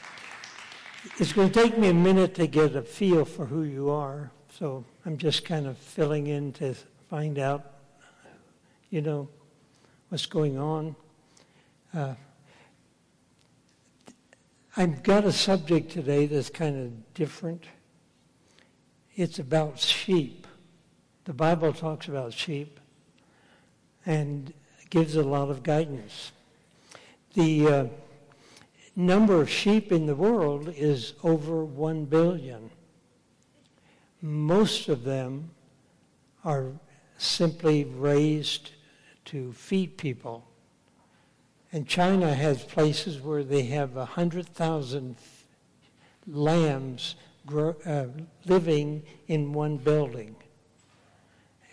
it's 1.19 1.33
going 1.33 1.51
to 1.51 1.61
take 1.61 1.77
me 1.77 1.89
a 1.89 1.93
minute 1.93 2.33
to 2.33 2.47
get 2.47 2.75
a 2.75 2.81
feel 2.81 3.25
for 3.25 3.45
who 3.45 3.61
you 3.61 3.91
are, 3.91 4.31
so 4.57 4.83
I'm 5.05 5.19
just 5.19 5.45
kind 5.45 5.67
of 5.67 5.77
filling 5.77 6.25
in 6.25 6.51
to 6.53 6.73
find 7.11 7.37
out 7.37 7.74
you 8.95 9.01
know, 9.01 9.27
what's 10.07 10.25
going 10.25 10.57
on. 10.57 10.95
Uh, 11.93 12.13
I've 14.77 15.03
got 15.03 15.25
a 15.25 15.33
subject 15.33 15.91
today 15.91 16.27
that's 16.27 16.49
kind 16.49 16.79
of 16.79 17.13
different. 17.13 17.65
It's 19.17 19.37
about 19.37 19.79
sheep. 19.79 20.47
The 21.25 21.33
Bible 21.33 21.73
talks 21.73 22.07
about 22.07 22.31
sheep 22.31 22.79
and 24.05 24.53
gives 24.89 25.17
a 25.17 25.23
lot 25.23 25.49
of 25.49 25.61
guidance. 25.61 26.31
The 27.33 27.67
uh, 27.67 27.87
number 28.95 29.41
of 29.41 29.49
sheep 29.49 29.91
in 29.91 30.05
the 30.05 30.15
world 30.15 30.73
is 30.73 31.15
over 31.21 31.65
1 31.65 32.05
billion. 32.05 32.69
Most 34.21 34.87
of 34.87 35.03
them 35.03 35.49
are 36.45 36.71
simply 37.17 37.83
raised 37.83 38.69
to 39.25 39.51
feed 39.53 39.97
people. 39.97 40.47
And 41.71 41.87
China 41.87 42.33
has 42.33 42.63
places 42.63 43.19
where 43.19 43.43
they 43.43 43.63
have 43.63 43.95
100,000 43.95 45.15
lambs 46.27 47.15
grow, 47.45 47.75
uh, 47.85 48.05
living 48.45 49.03
in 49.27 49.53
one 49.53 49.77
building. 49.77 50.35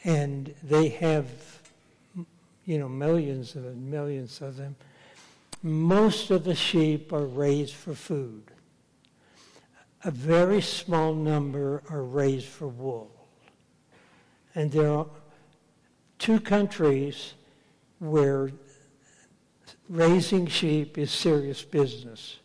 And 0.05 0.55
they 0.63 0.89
have, 0.89 1.29
you 2.65 2.79
know, 2.79 2.89
millions 2.89 3.55
and 3.55 3.91
millions 3.91 4.41
of 4.41 4.57
them. 4.57 4.77
Most 5.63 6.31
of 6.31 6.43
the 6.45 6.55
sheep 6.55 7.13
are 7.13 7.27
raised 7.27 7.75
for 7.75 7.95
food. 7.95 8.43
A 10.05 10.11
very 10.11 10.61
small 10.61 11.15
number 11.15 11.83
are 11.89 12.03
raised 12.03 12.49
for 12.49 12.67
wool. 12.67 13.11
And 14.55 14.73
there 14.73 14.91
are 14.91 15.07
two 16.19 16.41
countries 16.41 17.35
where 18.03 18.51
raising 19.89 20.45
sheep 20.49 20.99
is 20.99 21.11
serious 21.13 21.63
business. 21.63 22.39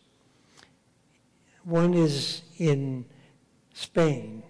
One 1.64 1.94
is 1.94 2.42
in 2.58 3.04
Spain. 3.74 4.44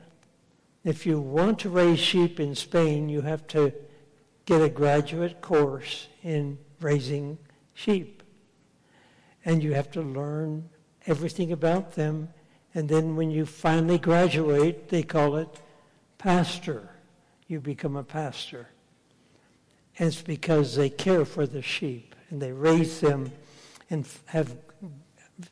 If 0.85 1.07
you 1.07 1.19
want 1.19 1.61
to 1.61 1.71
raise 1.71 1.99
sheep 1.99 2.39
in 2.39 2.55
Spain, 2.55 3.09
you 3.09 3.23
have 3.23 3.47
to 3.49 3.73
get 4.45 4.61
a 4.61 4.69
graduate 4.69 5.41
course 5.41 6.09
in 6.23 6.59
raising 6.81 7.39
sheep. 7.73 8.23
And 9.47 9.63
you 9.63 9.73
have 9.73 9.91
to 9.93 10.03
learn 10.03 10.69
everything 11.07 11.53
about 11.53 11.95
them. 11.95 12.29
And 12.75 12.87
then 12.87 13.17
when 13.17 13.31
you 13.31 13.47
finally 13.47 13.99
graduate, 13.99 14.91
they 14.91 15.03
call 15.03 15.37
it 15.37 15.49
pastor. 16.19 16.91
You 17.47 17.61
become 17.61 17.97
a 17.97 18.05
pastor. 18.05 18.69
And 19.99 20.09
it's 20.09 20.23
because 20.23 20.77
they 20.77 20.91
care 20.91 21.25
for 21.25 21.47
the 21.47 21.63
sheep 21.63 22.15
and 22.31 22.41
they 22.41 22.53
raise 22.53 23.01
them 23.01 23.33
and 23.91 24.07
have 24.27 24.57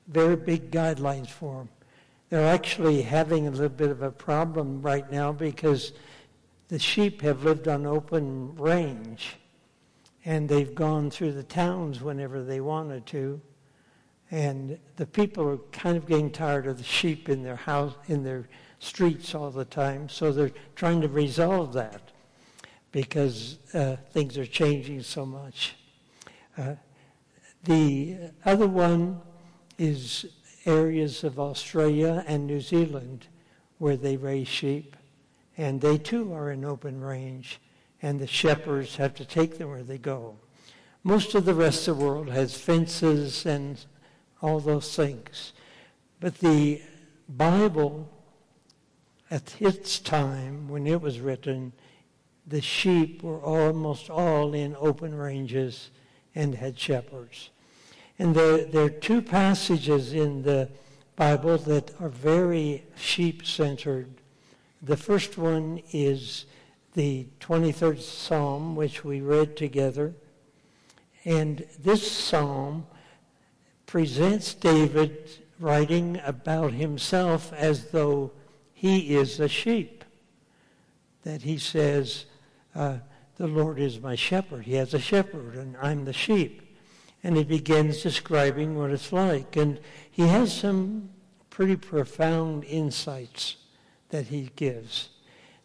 very 0.09 0.37
big 0.37 0.71
guidelines 0.71 1.29
for 1.29 1.59
them. 1.59 1.69
They're 2.29 2.47
actually 2.47 3.03
having 3.03 3.47
a 3.47 3.51
little 3.51 3.69
bit 3.69 3.91
of 3.91 4.03
a 4.03 4.11
problem 4.11 4.83
right 4.83 5.11
now 5.11 5.33
because 5.33 5.93
the 6.69 6.79
sheep 6.79 7.23
have 7.23 7.45
lived 7.45 7.69
on 7.69 7.87
open 7.87 8.55
range 8.57 9.37
and 10.25 10.49
they've 10.49 10.75
gone 10.75 11.11
through 11.11 11.33
the 11.33 11.45
towns 11.45 12.01
whenever 12.01 12.43
they 12.43 12.61
wanted 12.61 13.07
to. 13.07 13.41
And 14.31 14.79
the 14.97 15.07
people 15.07 15.49
are 15.49 15.59
kind 15.71 15.97
of 15.97 16.07
getting 16.07 16.31
tired 16.31 16.67
of 16.67 16.79
the 16.79 16.85
sheep 16.85 17.29
in 17.29 17.45
their 17.45 17.57
house, 17.57 17.95
in 18.09 18.25
their 18.25 18.49
streets 18.81 19.35
all 19.37 19.51
the 19.51 19.65
time, 19.65 20.09
so 20.09 20.33
they're 20.33 20.51
trying 20.75 21.01
to 21.01 21.09
resolve 21.09 21.73
that 21.75 22.13
because 22.97 23.59
uh, 23.75 23.95
things 24.13 24.39
are 24.39 24.47
changing 24.47 25.03
so 25.03 25.27
much. 25.27 25.77
Uh, 26.57 26.77
the 27.65 28.17
other 28.43 28.67
one 28.67 29.21
is 29.77 30.25
areas 30.65 31.23
of 31.23 31.39
Australia 31.39 32.25
and 32.27 32.47
New 32.47 32.63
Zealand 32.63 33.27
where 33.77 33.99
they 33.99 34.17
raise 34.17 34.49
sheep, 34.49 34.97
and 35.59 35.79
they 35.79 35.99
too 35.99 36.33
are 36.33 36.51
in 36.51 36.65
open 36.65 37.03
range, 37.03 37.61
and 38.01 38.19
the 38.19 38.27
shepherds 38.27 38.97
have 38.97 39.15
to 39.17 39.27
take 39.27 39.59
them 39.59 39.69
where 39.69 39.83
they 39.83 39.99
go. 39.99 40.35
Most 41.05 41.35
of 41.35 41.45
the 41.45 41.53
rest 41.53 41.89
of 41.89 41.99
the 41.99 42.03
world 42.03 42.31
has 42.31 42.59
fences 42.59 43.45
and 43.45 43.85
all 44.41 44.59
those 44.59 44.97
things. 44.97 45.53
But 46.19 46.39
the 46.39 46.81
Bible, 47.29 48.09
at 49.31 49.61
its 49.61 49.99
time, 49.99 50.71
when 50.71 50.87
it 50.87 51.03
was 51.03 51.21
written, 51.21 51.75
the 52.47 52.61
sheep 52.61 53.23
were 53.23 53.41
almost 53.41 54.09
all 54.09 54.55
in 54.55 54.77
open 54.79 55.15
ranges 55.15 55.91
and 56.35 56.55
had 56.55 56.79
shepherds. 56.79 57.51
And 58.19 58.35
there, 58.35 58.65
there 58.65 58.85
are 58.85 58.91
two 58.91 59.21
passages 59.21 60.13
in 60.13 60.43
the 60.43 60.71
Bible 61.17 61.59
that 61.59 61.91
are 62.01 62.09
very 62.09 62.85
sheep 62.97 63.45
centered. 63.45 64.11
The 64.83 64.97
first 64.97 65.37
one 65.37 65.83
is 65.93 66.47
the 66.95 67.27
23rd 67.41 68.01
Psalm, 68.01 68.77
which 68.77 69.05
we 69.05 69.21
read 69.21 69.57
together. 69.57 70.15
And 71.25 71.67
this 71.79 72.11
psalm 72.11 72.87
presents 73.87 74.55
David 74.55 75.31
writing 75.59 76.21
about 76.25 76.73
himself 76.73 77.53
as 77.53 77.91
though 77.91 78.33
he 78.73 79.17
is 79.17 79.41
a 79.41 79.49
sheep. 79.49 80.05
that 81.25 81.43
he 81.43 81.59
says, 81.59 82.27
uh, 82.77 82.99
The 83.37 83.47
Lord 83.47 83.79
is 83.79 84.01
my 84.01 84.15
shepherd. 84.15 84.65
He 84.65 84.75
has 84.75 84.95
a 84.95 84.99
shepherd, 84.99 85.55
and 85.55 85.77
I'm 85.81 86.05
the 86.05 86.13
sheep. 86.13 86.63
And 87.23 87.37
he 87.37 87.45
begins 87.45 88.03
describing 88.03 88.77
what 88.77 88.91
it's 88.91 89.13
like. 89.13 89.57
And 89.57 89.81
he 90.11 90.27
has 90.29 90.53
some 90.53 91.11
pretty 91.51 91.77
profound 91.77 92.65
insights 92.65 93.57
that 94.11 94.27
he 94.27 94.51
gives. 94.57 95.09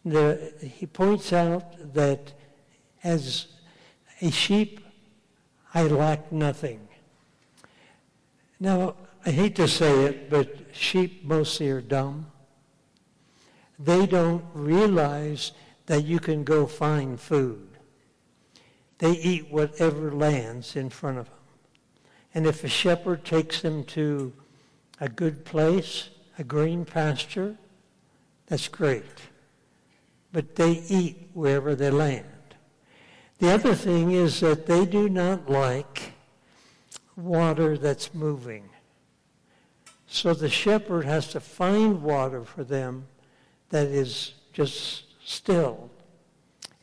The, 0.03 0.53
he 0.61 0.85
points 0.87 1.31
out 1.31 1.93
that 1.93 2.33
as 3.03 3.47
a 4.21 4.31
sheep, 4.31 4.79
I 5.73 5.83
lack 5.83 6.31
nothing. 6.31 6.87
Now, 8.59 8.95
I 9.25 9.31
hate 9.31 9.55
to 9.57 9.67
say 9.67 10.05
it, 10.05 10.29
but 10.29 10.67
sheep 10.71 11.23
mostly 11.23 11.69
are 11.69 11.81
dumb. 11.81 12.31
They 13.77 14.05
don't 14.05 14.43
realize 14.53 15.51
that 15.85 16.03
you 16.05 16.19
can 16.19 16.43
go 16.43 16.65
find 16.65 17.19
food. 17.19 17.67
They 18.99 19.11
eat 19.11 19.51
whatever 19.51 20.11
lands 20.11 20.75
in 20.75 20.89
front 20.89 21.17
of 21.17 21.25
them. 21.25 21.35
And 22.33 22.45
if 22.45 22.63
a 22.63 22.69
shepherd 22.69 23.25
takes 23.25 23.61
them 23.61 23.83
to 23.85 24.31
a 24.99 25.09
good 25.09 25.43
place, 25.43 26.09
a 26.37 26.43
green 26.43 26.85
pasture, 26.85 27.57
that's 28.45 28.67
great. 28.67 29.03
But 30.31 30.55
they 30.55 30.83
eat 30.87 31.29
wherever 31.33 31.75
they 31.75 31.89
land. 31.89 32.25
The 33.39 33.51
other 33.51 33.73
thing 33.73 34.11
is 34.11 34.39
that 34.41 34.67
they 34.67 34.85
do 34.85 35.09
not 35.09 35.49
like 35.49 36.13
water 37.15 37.77
that's 37.77 38.13
moving. 38.13 38.69
So 40.05 40.33
the 40.33 40.49
shepherd 40.49 41.05
has 41.05 41.27
to 41.29 41.39
find 41.39 42.03
water 42.03 42.43
for 42.43 42.63
them 42.63 43.07
that 43.69 43.87
is 43.87 44.33
just 44.53 45.05
still. 45.31 45.89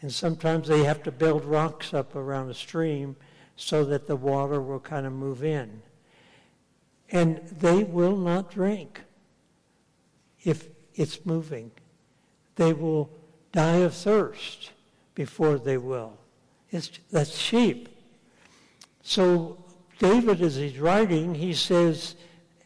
And 0.00 0.12
sometimes 0.12 0.68
they 0.68 0.84
have 0.84 1.02
to 1.04 1.12
build 1.12 1.44
rocks 1.44 1.92
up 1.92 2.14
around 2.14 2.50
a 2.50 2.54
stream 2.54 3.16
so 3.56 3.84
that 3.84 4.06
the 4.06 4.16
water 4.16 4.60
will 4.60 4.80
kind 4.80 5.06
of 5.06 5.12
move 5.12 5.44
in. 5.44 5.82
And 7.10 7.38
they 7.48 7.84
will 7.84 8.16
not 8.16 8.50
drink 8.50 9.02
if 10.44 10.68
it's 10.94 11.24
moving. 11.26 11.70
They 12.56 12.72
will 12.72 13.10
die 13.52 13.78
of 13.78 13.94
thirst 13.94 14.70
before 15.14 15.58
they 15.58 15.78
will. 15.78 16.16
It's, 16.70 16.90
that's 17.10 17.36
sheep. 17.36 17.88
So 19.02 19.64
David, 19.98 20.42
as 20.42 20.56
he's 20.56 20.78
writing, 20.78 21.34
he 21.34 21.54
says, 21.54 22.14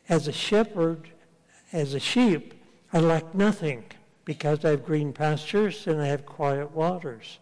as 0.09 0.28
a 0.28 0.33
shepherd, 0.33 1.09
as 1.72 1.95
a 1.95 2.01
sheep, 2.01 2.55
I 2.93 2.99
lack 2.99 3.35
nothing 3.35 3.85
because 4.24 4.64
I 4.64 4.70
have 4.70 4.84
green 4.84 5.12
pastures 5.12 5.86
and 5.86 6.00
I 6.00 6.06
have 6.06 6.26
quiet 6.26 6.70
waters. 6.72 7.38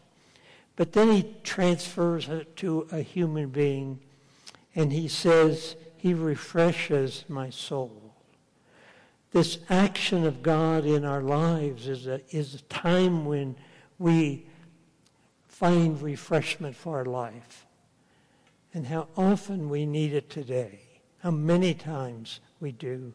But 0.76 0.92
then 0.92 1.10
he 1.10 1.34
transfers 1.42 2.28
it 2.28 2.56
to 2.56 2.86
a 2.90 3.00
human 3.00 3.48
being 3.50 4.00
and 4.74 4.92
he 4.92 5.08
says, 5.08 5.76
He 5.96 6.14
refreshes 6.14 7.24
my 7.28 7.50
soul. 7.50 8.14
This 9.32 9.58
action 9.68 10.24
of 10.26 10.42
God 10.42 10.84
in 10.84 11.04
our 11.04 11.22
lives 11.22 11.86
is 11.86 12.06
a, 12.06 12.20
is 12.34 12.54
a 12.54 12.62
time 12.62 13.24
when 13.24 13.56
we 13.98 14.46
find 15.46 16.00
refreshment 16.00 16.74
for 16.74 16.96
our 16.96 17.04
life. 17.04 17.66
And 18.72 18.86
how 18.86 19.08
often 19.16 19.68
we 19.68 19.86
need 19.86 20.14
it 20.14 20.30
today. 20.30 20.80
How 21.18 21.30
many 21.30 21.74
times 21.74 22.40
we 22.60 22.72
do. 22.72 23.12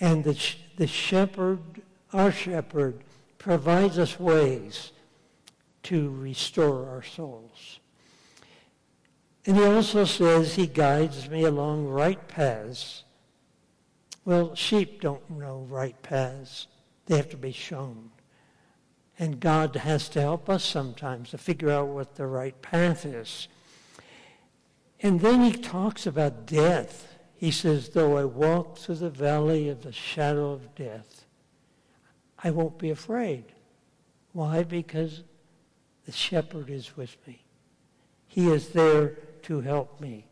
And 0.00 0.24
the, 0.24 0.38
the 0.76 0.86
shepherd, 0.86 1.60
our 2.16 2.32
shepherd, 2.32 3.04
provides 3.38 3.98
us 3.98 4.18
ways 4.18 4.92
to 5.84 6.10
restore 6.10 6.88
our 6.88 7.02
souls. 7.02 7.78
And 9.44 9.56
he 9.56 9.64
also 9.64 10.04
says 10.04 10.54
he 10.54 10.66
guides 10.66 11.30
me 11.30 11.44
along 11.44 11.86
right 11.86 12.26
paths. 12.26 13.04
Well, 14.24 14.56
sheep 14.56 15.00
don't 15.00 15.30
know 15.30 15.64
right 15.68 16.00
paths. 16.02 16.66
They 17.06 17.16
have 17.16 17.30
to 17.30 17.36
be 17.36 17.52
shown. 17.52 18.10
And 19.18 19.38
God 19.38 19.76
has 19.76 20.08
to 20.10 20.20
help 20.20 20.50
us 20.50 20.64
sometimes 20.64 21.30
to 21.30 21.38
figure 21.38 21.70
out 21.70 21.88
what 21.88 22.16
the 22.16 22.26
right 22.26 22.60
path 22.60 23.06
is. 23.06 23.46
And 25.00 25.20
then 25.20 25.42
he 25.42 25.52
talks 25.52 26.06
about 26.06 26.46
death. 26.46 27.16
He 27.36 27.50
says, 27.50 27.90
though 27.90 28.16
I 28.16 28.24
walk 28.24 28.78
through 28.78 28.96
the 28.96 29.10
valley 29.10 29.68
of 29.68 29.82
the 29.82 29.92
shadow 29.92 30.50
of 30.50 30.74
death, 30.74 31.15
I 32.46 32.50
won't 32.50 32.78
be 32.78 32.90
afraid. 32.90 33.42
Why? 34.32 34.62
Because 34.62 35.24
the 36.04 36.12
shepherd 36.12 36.70
is 36.70 36.96
with 36.96 37.16
me. 37.26 37.42
He 38.28 38.52
is 38.52 38.68
there 38.68 39.18
to 39.42 39.62
help 39.62 40.00
me. 40.00 40.28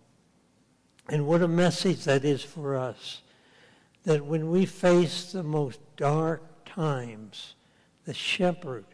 And 1.08 1.26
what 1.26 1.42
a 1.42 1.48
message 1.48 2.04
that 2.04 2.24
is 2.24 2.40
for 2.40 2.76
us. 2.76 3.22
That 4.04 4.24
when 4.24 4.52
we 4.52 4.64
face 4.64 5.32
the 5.32 5.42
most 5.42 5.80
dark 5.96 6.64
times, 6.64 7.56
the 8.04 8.14
shepherd, 8.14 8.84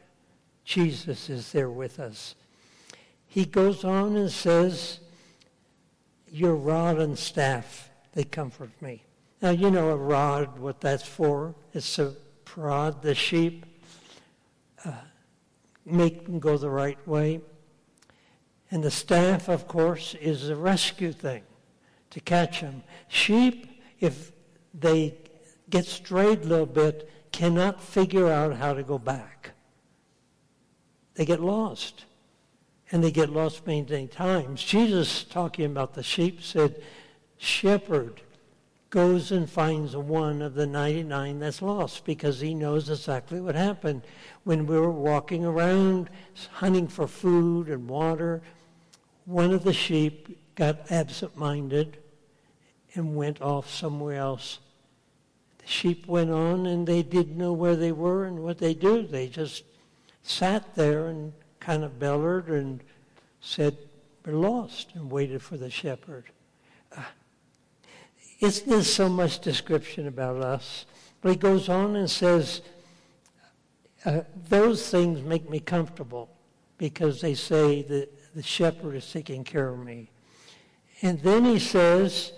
Jesus, 0.64 1.28
is 1.28 1.52
there 1.52 1.68
with 1.68 2.00
us. 2.00 2.36
He 3.26 3.44
goes 3.44 3.84
on 3.84 4.16
and 4.16 4.32
says, 4.32 5.00
Your 6.30 6.56
rod 6.56 6.98
and 6.98 7.18
staff 7.18 7.90
they 8.14 8.24
comfort 8.24 8.70
me. 8.80 9.04
Now, 9.42 9.50
you 9.50 9.70
know 9.70 9.90
a 9.90 9.96
rod, 9.96 10.58
what 10.58 10.80
that's 10.80 11.06
for. 11.06 11.54
It's 11.74 11.96
to 11.96 12.16
prod 12.51 13.01
the 13.01 13.14
sheep, 13.14 13.64
uh, 14.84 14.90
make 15.86 16.26
them 16.26 16.40
go 16.40 16.57
the 16.59 16.68
right 16.68 16.98
way. 17.07 17.40
And 18.72 18.82
the 18.82 18.90
staff, 18.90 19.48
of 19.48 19.68
course, 19.68 20.16
is 20.20 20.48
a 20.48 20.57
rescue 20.57 21.12
thing 21.12 21.44
to 22.11 22.18
catch 22.18 22.61
them. 22.61 22.82
Sheep, 23.07 23.80
if 24.01 24.32
they 24.74 25.14
get 25.68 25.86
strayed 25.86 26.42
a 26.42 26.48
little 26.48 26.66
bit, 26.66 27.09
cannot 27.30 27.80
figure 27.80 28.28
out 28.28 28.57
how 28.57 28.74
to 28.74 28.82
go 28.82 28.98
back. 28.98 29.53
They 31.14 31.24
get 31.24 31.40
lost. 31.40 32.05
And 32.90 33.05
they 33.05 33.12
get 33.12 33.30
lost 33.30 33.64
many, 33.64 33.82
many 33.82 34.09
times. 34.09 34.61
Jesus, 34.64 35.22
talking 35.22 35.66
about 35.66 35.94
the 35.94 36.03
sheep, 36.03 36.42
said, 36.42 36.82
shepherd 37.38 38.22
goes 38.91 39.30
and 39.30 39.49
finds 39.49 39.97
one 39.97 40.43
of 40.43 40.55
the 40.55 40.66
99 40.66 41.38
that's 41.38 41.62
lost 41.62 42.05
because 42.05 42.41
he 42.41 42.55
knows 42.55 42.91
exactly 42.91 43.41
what 43.41 43.55
happened. 43.55 44.03
When 44.43 44.66
we 44.66 44.78
were 44.78 44.91
walking 44.91 45.45
around 45.45 46.11
hunting 46.51 46.88
for 46.88 47.07
food 47.07 47.68
and 47.68 47.88
water, 47.88 48.43
one 49.24 49.53
of 49.53 49.62
the 49.62 49.72
sheep 49.72 50.36
got 50.57 50.91
absent-minded 50.91 51.99
and 52.95 53.14
went 53.14 53.41
off 53.41 53.70
somewhere 53.70 54.16
else. 54.16 54.59
The 55.59 55.68
sheep 55.68 56.07
went 56.09 56.30
on 56.30 56.66
and 56.66 56.86
they 56.86 57.05
didn't 57.05 57.38
know 57.38 57.53
where 57.53 57.76
they 57.76 57.93
were 57.93 58.24
and 58.24 58.41
what 58.41 58.59
they 58.59 58.74
do. 58.74 59.07
They 59.07 59.28
just 59.28 59.62
sat 60.22 60.74
there 60.74 61.07
and 61.07 61.32
kind 61.61 61.84
of 61.84 62.01
bellowed 62.01 62.49
and 62.49 62.80
said, 63.41 63.76
we're 64.26 64.32
lost 64.32 64.91
and 64.95 65.11
waited 65.11 65.43
for 65.43 65.57
the 65.57 65.70
shepherd. 65.70 66.24
Uh, 66.95 67.03
isn't 68.41 68.68
there 68.68 68.82
so 68.82 69.09
much 69.09 69.41
description 69.41 70.07
about 70.07 70.43
us? 70.43 70.86
But 71.20 71.32
he 71.32 71.36
goes 71.36 71.68
on 71.68 71.97
and 71.97 72.11
says, 72.11 72.62
uh, 74.05 74.22
those 74.49 74.88
things 74.88 75.22
make 75.22 75.49
me 75.51 75.61
comfortable 75.61 76.30
because 76.78 77.20
they 77.20 77.34
say 77.34 77.82
that 77.82 78.09
the 78.34 78.43
shepherd 78.43 78.97
is 78.97 79.11
taking 79.12 79.45
care 79.45 79.68
of 79.68 79.78
me. 79.78 80.11
And 81.03 81.20
then 81.20 81.45
he 81.45 81.59
says, 81.59 82.32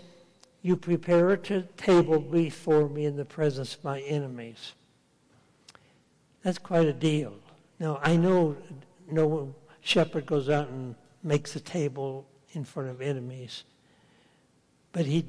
you 0.63 0.77
prepare 0.77 1.31
a 1.31 1.37
table 1.37 2.21
before 2.21 2.89
me 2.89 3.05
in 3.05 3.17
the 3.17 3.25
presence 3.25 3.75
of 3.75 3.85
my 3.85 4.01
enemies. 4.01 4.73
That's 6.43 6.59
quite 6.59 6.87
a 6.87 6.93
deal. 6.93 7.35
Now, 7.79 8.01
I 8.03 8.17
know 8.17 8.57
no 9.11 9.55
shepherd 9.81 10.27
goes 10.27 10.49
out 10.49 10.69
and 10.69 10.95
makes 11.23 11.55
a 11.57 11.61
table 11.61 12.27
in 12.53 12.65
front 12.65 12.91
of 12.91 13.01
enemies, 13.01 13.65
but 14.93 15.07
he 15.07 15.25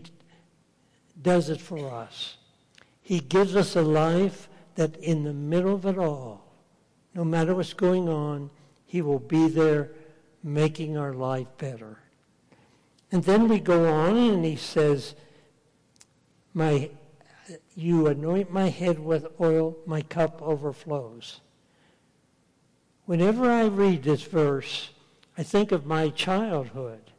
does 1.22 1.50
it 1.50 1.62
for 1.62 1.90
us. 1.94 2.38
He 3.02 3.20
gives 3.20 3.56
us 3.56 3.76
a 3.76 3.82
life 3.82 4.50
that 4.76 4.96
in 4.98 5.24
the 5.24 5.34
middle 5.34 5.76
of 5.76 5.86
it 5.86 5.98
all, 5.98 6.46
no 7.14 7.24
matter 7.24 7.54
what's 7.54 7.74
going 7.74 8.10
on, 8.10 8.50
He 8.86 9.02
will 9.02 9.20
be 9.20 9.48
there 9.48 9.92
making 10.44 10.98
our 10.98 11.14
life 11.14 11.48
better. 11.58 12.00
And 13.12 13.24
then 13.24 13.48
we 13.48 13.60
go 13.60 13.88
on 13.92 14.18
and 14.18 14.44
He 14.44 14.56
says, 14.56 15.16
my, 16.54 16.90
you 17.76 18.08
anoint 18.08 18.52
my 18.52 18.70
head 18.70 19.00
with 19.00 19.28
oil, 19.40 19.78
my 19.86 20.02
cup 20.02 20.42
overflows. 20.42 21.42
Whenever 23.06 23.52
I 23.52 23.66
read 23.66 24.04
this 24.04 24.24
verse, 24.24 24.90
I 25.38 25.44
think 25.44 25.72
of 25.72 25.86
my 25.86 26.10
childhood 26.10 27.12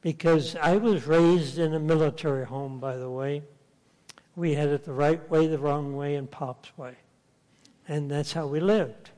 because 0.00 0.56
I 0.56 0.76
was 0.76 1.06
raised 1.06 1.58
in 1.58 1.74
a 1.74 1.78
military 1.80 2.44
home, 2.46 2.80
by 2.80 2.96
the 2.96 3.10
way. 3.10 3.42
We 4.36 4.54
had 4.54 4.68
it 4.68 4.84
the 4.84 4.92
right 4.92 5.28
way, 5.30 5.46
the 5.46 5.58
wrong 5.58 5.96
way, 5.96 6.14
and 6.14 6.30
Pop's 6.30 6.76
way. 6.78 6.94
And 7.88 8.10
that's 8.10 8.32
how 8.32 8.46
we 8.46 8.60
lived. 8.60 9.10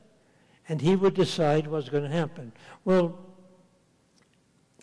and 0.69 0.81
he 0.81 0.95
would 0.95 1.13
decide 1.13 1.67
what's 1.67 1.89
going 1.89 2.03
to 2.03 2.09
happen. 2.09 2.51
Well, 2.85 3.19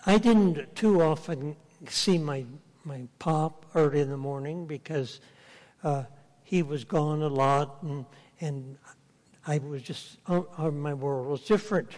I 0.07 0.19
didn't 0.19 0.75
too 0.75 1.03
often 1.03 1.57
see 1.89 2.19
my, 2.19 2.45
my 2.85 3.03
pop 3.19 3.67
early 3.75 4.01
in 4.01 4.11
the 4.11 4.17
morning 4.17 4.67
because 4.67 5.21
uh, 5.83 6.05
he 6.43 6.63
was 6.63 6.85
gone 6.85 7.23
a 7.23 7.29
lot 7.29 7.83
and, 7.83 8.05
and 8.41 8.77
I 9.47 9.59
was 9.59 9.83
just, 9.83 10.19
uh, 10.27 10.71
my 10.71 10.95
world 10.95 11.27
was 11.27 11.43
different. 11.43 11.91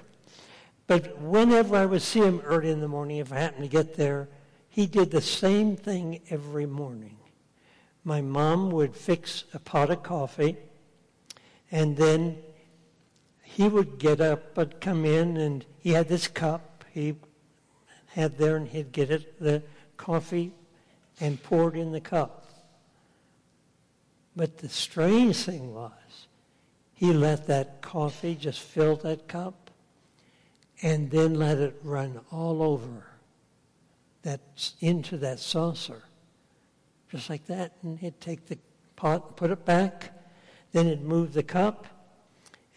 But 0.93 1.19
whenever 1.23 1.75
I 1.75 1.87
would 1.87 2.03
see 2.03 2.21
him 2.21 2.43
early 2.45 2.71
in 2.71 2.81
the 2.81 2.87
morning, 2.89 3.17
if 3.17 3.33
I 3.33 3.37
happened 3.37 3.65
to 3.65 3.71
get 3.71 3.95
there, 3.97 4.29
he 4.69 4.85
did 4.85 5.11
the 5.11 5.23
same 5.23 5.75
thing 5.75 6.21
every 6.29 6.67
morning. 6.67 7.17
My 8.05 8.21
mom 8.21 8.69
would 8.73 8.95
fix 8.95 9.45
a 9.55 9.59
pot 9.59 9.89
of 9.89 10.03
coffee, 10.03 10.59
and 11.71 11.97
then 11.97 12.37
he 13.43 13.69
would 13.69 13.97
get 13.97 14.21
up 14.21 14.59
and 14.59 14.79
come 14.83 15.07
in, 15.07 15.39
and 15.39 15.65
he 15.79 15.93
had 15.93 16.09
this 16.09 16.29
cup 16.29 16.85
he 16.91 17.15
had 18.09 18.37
there, 18.37 18.59
and 18.59 18.69
he'd 18.69 18.93
get 18.93 19.11
it, 19.11 19.41
the 19.41 19.63
coffee 19.97 20.53
and 21.21 21.43
pour 21.43 21.75
it 21.75 21.81
in 21.81 21.93
the 21.93 22.03
cup. 22.03 22.53
But 24.37 24.59
the 24.59 24.69
strange 24.69 25.37
thing 25.37 25.73
was, 25.73 26.27
he 26.93 27.15
let 27.15 27.47
that 27.47 27.81
coffee 27.81 28.35
just 28.35 28.61
fill 28.61 28.97
that 28.97 29.27
cup 29.27 29.62
and 30.83 31.11
then 31.11 31.35
let 31.35 31.59
it 31.59 31.79
run 31.85 32.21
all 32.31 32.63
over 32.63 33.05
that 34.23 34.41
into 34.81 35.17
that 35.19 35.39
saucer. 35.39 36.03
Just 37.11 37.31
like 37.31 37.47
that. 37.47 37.73
And 37.83 37.99
he'd 37.99 38.21
take 38.21 38.47
the 38.47 38.59
pot 38.97 39.27
and 39.29 39.37
put 39.37 39.51
it 39.51 39.65
back. 39.65 40.13
Then 40.73 40.87
he'd 40.87 41.03
move 41.03 41.33
the 41.33 41.43
cup. 41.43 41.87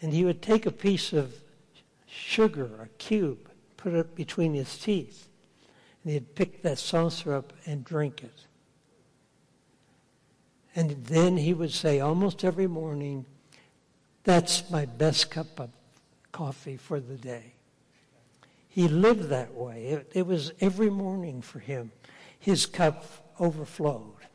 And 0.00 0.12
he 0.12 0.24
would 0.24 0.42
take 0.42 0.66
a 0.66 0.70
piece 0.70 1.12
of 1.12 1.34
sugar, 2.06 2.70
a 2.82 2.88
cube, 2.98 3.50
put 3.76 3.94
it 3.94 4.14
between 4.14 4.54
his 4.54 4.78
teeth. 4.78 5.28
And 6.04 6.12
he'd 6.12 6.34
pick 6.34 6.62
that 6.62 6.78
saucer 6.78 7.34
up 7.34 7.52
and 7.64 7.84
drink 7.84 8.22
it. 8.22 8.46
And 10.74 11.06
then 11.06 11.38
he 11.38 11.54
would 11.54 11.72
say 11.72 12.00
almost 12.00 12.44
every 12.44 12.66
morning, 12.66 13.24
That's 14.24 14.70
my 14.70 14.84
best 14.84 15.30
cup 15.30 15.58
of 15.58 15.70
coffee 16.32 16.76
for 16.76 17.00
the 17.00 17.14
day. 17.14 17.55
He 18.76 18.88
lived 18.88 19.30
that 19.30 19.54
way. 19.54 19.86
It, 19.86 20.12
it 20.12 20.26
was 20.26 20.52
every 20.60 20.90
morning 20.90 21.40
for 21.40 21.60
him. 21.60 21.92
His 22.38 22.66
cup 22.66 23.06
overflowed. 23.40 24.26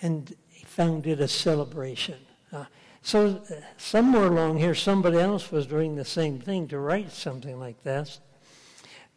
And 0.00 0.34
he 0.48 0.64
found 0.64 1.06
it 1.06 1.20
a 1.20 1.28
celebration. 1.28 2.20
Uh, 2.50 2.64
so 3.02 3.42
uh, 3.50 3.54
somewhere 3.76 4.28
along 4.28 4.56
here, 4.56 4.74
somebody 4.74 5.18
else 5.18 5.52
was 5.52 5.66
doing 5.66 5.94
the 5.94 6.06
same 6.06 6.40
thing 6.40 6.68
to 6.68 6.78
write 6.78 7.12
something 7.12 7.60
like 7.60 7.82
this. 7.82 8.20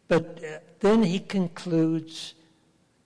But 0.08 0.44
uh, 0.44 0.58
then 0.80 1.04
he 1.04 1.18
concludes, 1.18 2.34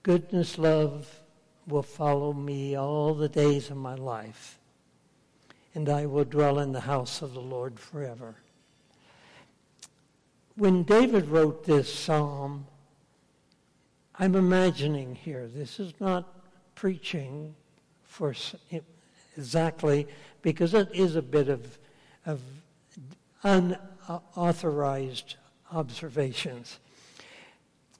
goodness, 0.03 0.57
love 0.57 1.21
will 1.67 1.83
follow 1.83 2.33
me 2.33 2.75
all 2.75 3.13
the 3.13 3.29
days 3.29 3.69
of 3.69 3.77
my 3.77 3.95
life, 3.95 4.59
and 5.73 5.87
I 5.87 6.05
will 6.05 6.25
dwell 6.25 6.59
in 6.59 6.73
the 6.73 6.81
house 6.81 7.21
of 7.21 7.33
the 7.33 7.39
Lord 7.39 7.79
forever. 7.79 8.35
When 10.57 10.81
David 10.81 11.29
wrote 11.29 11.65
this 11.65 11.93
psalm, 11.93 12.65
I'm 14.17 14.33
imagining 14.33 15.13
here, 15.13 15.47
this 15.47 15.79
is 15.79 15.93
not 15.99 16.33
preaching 16.73 17.53
for 18.01 18.33
exactly, 19.37 20.07
because 20.41 20.73
it 20.73 20.89
is 20.95 21.15
a 21.15 21.21
bit 21.21 21.49
of, 21.49 21.77
of 22.25 22.41
unauthorized 23.43 25.35
observations. 25.71 26.79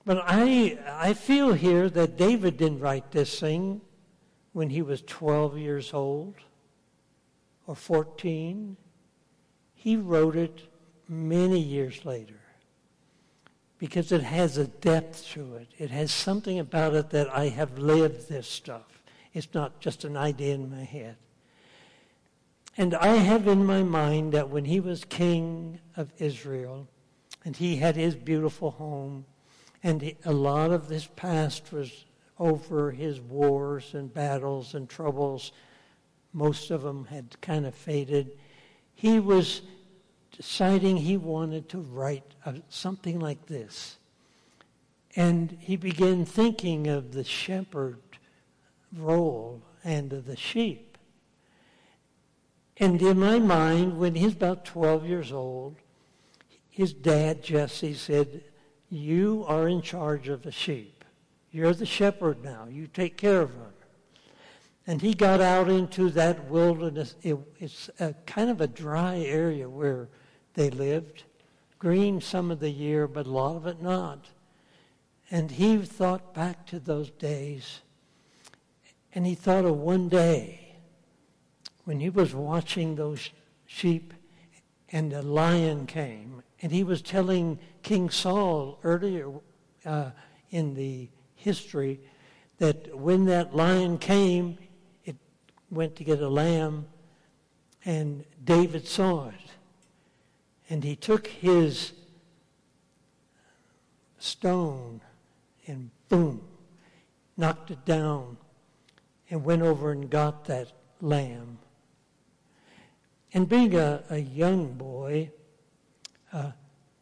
But 0.04 0.24
I, 0.26 0.80
I 0.88 1.14
feel 1.14 1.54
here 1.54 1.92
that 1.92 2.18
David 2.18 2.58
didn't 2.58 2.80
write 2.80 3.12
this 3.12 3.40
thing 3.40 3.82
when 4.54 4.72
he 4.72 4.82
was 4.82 5.04
12 5.04 5.60
years 5.60 5.94
old 5.94 6.34
or 7.68 7.76
14. 7.76 8.78
He 9.76 9.96
wrote 9.96 10.36
it 10.36 10.62
many 11.08 11.60
years 11.60 12.04
later 12.04 12.40
because 13.78 14.12
it 14.12 14.24
has 14.24 14.58
a 14.58 14.68
depth 14.68 15.28
to 15.30 15.56
it. 15.56 15.68
It 15.78 15.92
has 15.92 16.12
something 16.12 16.60
about 16.60 16.96
it 16.96 17.10
that 17.12 17.30
I 17.30 17.50
have 17.50 17.78
lived 17.78 18.28
this 18.28 18.48
stuff. 18.48 19.02
It's 19.34 19.54
not 19.54 19.80
just 19.80 20.04
an 20.04 20.18
idea 20.18 20.56
in 20.56 20.72
my 20.72 20.84
head. 20.84 21.18
And 22.76 22.94
I 22.96 23.16
have 23.16 23.48
in 23.48 23.66
my 23.66 23.84
mind 23.84 24.34
that 24.34 24.50
when 24.50 24.66
he 24.66 24.80
was 24.80 25.04
king 25.04 25.80
of 25.96 26.12
Israel 26.18 26.88
and 27.44 27.56
he 27.56 27.78
had 27.78 27.96
his 27.96 28.16
beautiful 28.16 28.72
home, 28.72 29.26
and 29.84 30.02
he, 30.02 30.18
a 30.26 30.34
lot 30.34 30.72
of 30.72 30.88
this 30.88 31.08
past 31.16 31.72
was 31.72 32.06
over 32.40 32.92
his 32.92 33.20
wars 33.20 33.94
and 33.94 34.14
battles 34.14 34.76
and 34.76 34.90
troubles, 34.90 35.52
most 36.34 36.72
of 36.72 36.84
them 36.84 37.06
had 37.06 37.40
kind 37.42 37.66
of 37.66 37.74
faded. 37.74 38.38
He 38.94 39.20
was 39.20 39.62
deciding 40.38 40.98
he 40.98 41.18
wanted 41.18 41.68
to 41.68 41.80
write 41.80 42.36
something 42.70 43.20
like 43.20 43.48
this. 43.48 43.98
And 45.16 45.58
he 45.60 45.76
began 45.76 46.26
thinking 46.26 46.88
of 46.88 47.12
the 47.12 47.24
shepherd 47.24 47.98
role 48.96 49.64
and 49.84 50.14
of 50.14 50.28
the 50.28 50.38
sheep. 50.38 50.98
And 52.78 53.02
in 53.02 53.20
my 53.20 53.40
mind, 53.40 53.98
when 53.98 54.14
he's 54.14 54.34
about 54.34 54.64
12 54.64 55.08
years 55.08 55.32
old, 55.32 55.78
his 56.70 56.94
dad, 56.94 57.42
Jesse, 57.42 57.96
said, 57.96 58.44
You 58.92 59.44
are 59.48 59.68
in 59.68 59.82
charge 59.82 60.28
of 60.30 60.44
the 60.44 60.52
sheep. 60.52 61.04
You're 61.52 61.74
the 61.74 61.88
shepherd 61.88 62.44
now. 62.44 62.68
You 62.70 62.86
take 62.86 63.18
care 63.18 63.42
of 63.42 63.54
them. 63.54 63.74
And 64.86 65.02
he 65.02 65.16
got 65.16 65.42
out 65.42 65.68
into 65.68 66.12
that 66.12 66.46
wilderness. 66.46 67.16
It, 67.24 67.38
it's 67.58 67.90
a 68.00 68.14
kind 68.28 68.52
of 68.52 68.62
a 68.62 68.68
dry 68.68 69.18
area 69.18 69.68
where 69.68 70.10
they 70.58 70.72
lived. 70.72 71.24
Green 71.78 72.20
some 72.20 72.50
of 72.50 72.60
the 72.60 72.72
year, 72.72 73.08
but 73.08 73.28
a 73.28 73.32
lot 73.32 73.56
of 73.56 73.68
it 73.68 73.80
not. 73.82 74.26
And 75.30 75.52
he 75.52 75.78
thought 75.78 76.34
back 76.34 76.66
to 76.68 76.80
those 76.80 77.12
days. 77.12 77.82
And 79.14 79.26
he 79.26 79.36
thought 79.36 79.66
of 79.66 79.78
one 79.78 80.10
day 80.10 80.76
when 81.86 82.00
he 82.00 82.10
was 82.10 82.34
watching 82.34 82.96
those 82.96 83.30
sheep 83.68 84.14
and 84.90 85.14
a 85.14 85.22
lion 85.22 85.86
came. 85.86 86.42
And 86.62 86.72
he 86.72 86.84
was 86.84 87.04
telling 87.04 87.60
King 87.84 88.10
Saul 88.10 88.80
earlier 88.84 89.30
uh, 89.86 90.10
in 90.50 90.74
the 90.74 91.08
history 91.36 92.00
that 92.58 92.98
when 92.98 93.26
that 93.26 93.56
lion 93.56 94.00
came, 94.00 94.58
it 95.06 95.18
went 95.70 95.96
to 95.98 96.04
get 96.04 96.20
a 96.20 96.28
lamb, 96.28 96.88
and 97.86 98.26
David 98.44 98.88
saw 98.88 99.28
it. 99.28 99.47
And 100.70 100.84
he 100.84 100.96
took 100.96 101.28
his 101.28 101.94
stone 104.20 105.02
and 105.66 105.90
boom, 106.10 106.42
knocked 107.38 107.72
it 107.72 107.86
down 107.86 108.38
and 109.30 109.44
went 109.44 109.62
over 109.62 109.92
and 109.92 110.10
got 110.10 110.46
that 110.46 110.72
lamb. 111.02 111.60
And 113.34 113.48
being 113.48 113.76
a, 113.76 114.04
a 114.10 114.18
young 114.20 114.74
boy, 114.74 115.32
uh, 116.34 116.52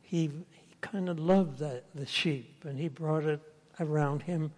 he, 0.02 0.22
he 0.52 0.76
kind 0.82 1.10
of 1.10 1.20
loved 1.20 1.60
that, 1.60 1.86
the 1.94 2.06
sheep 2.06 2.66
and 2.66 2.80
he 2.80 2.88
brought 2.88 3.24
it 3.24 3.42
around 3.80 4.24
him. 4.24 4.52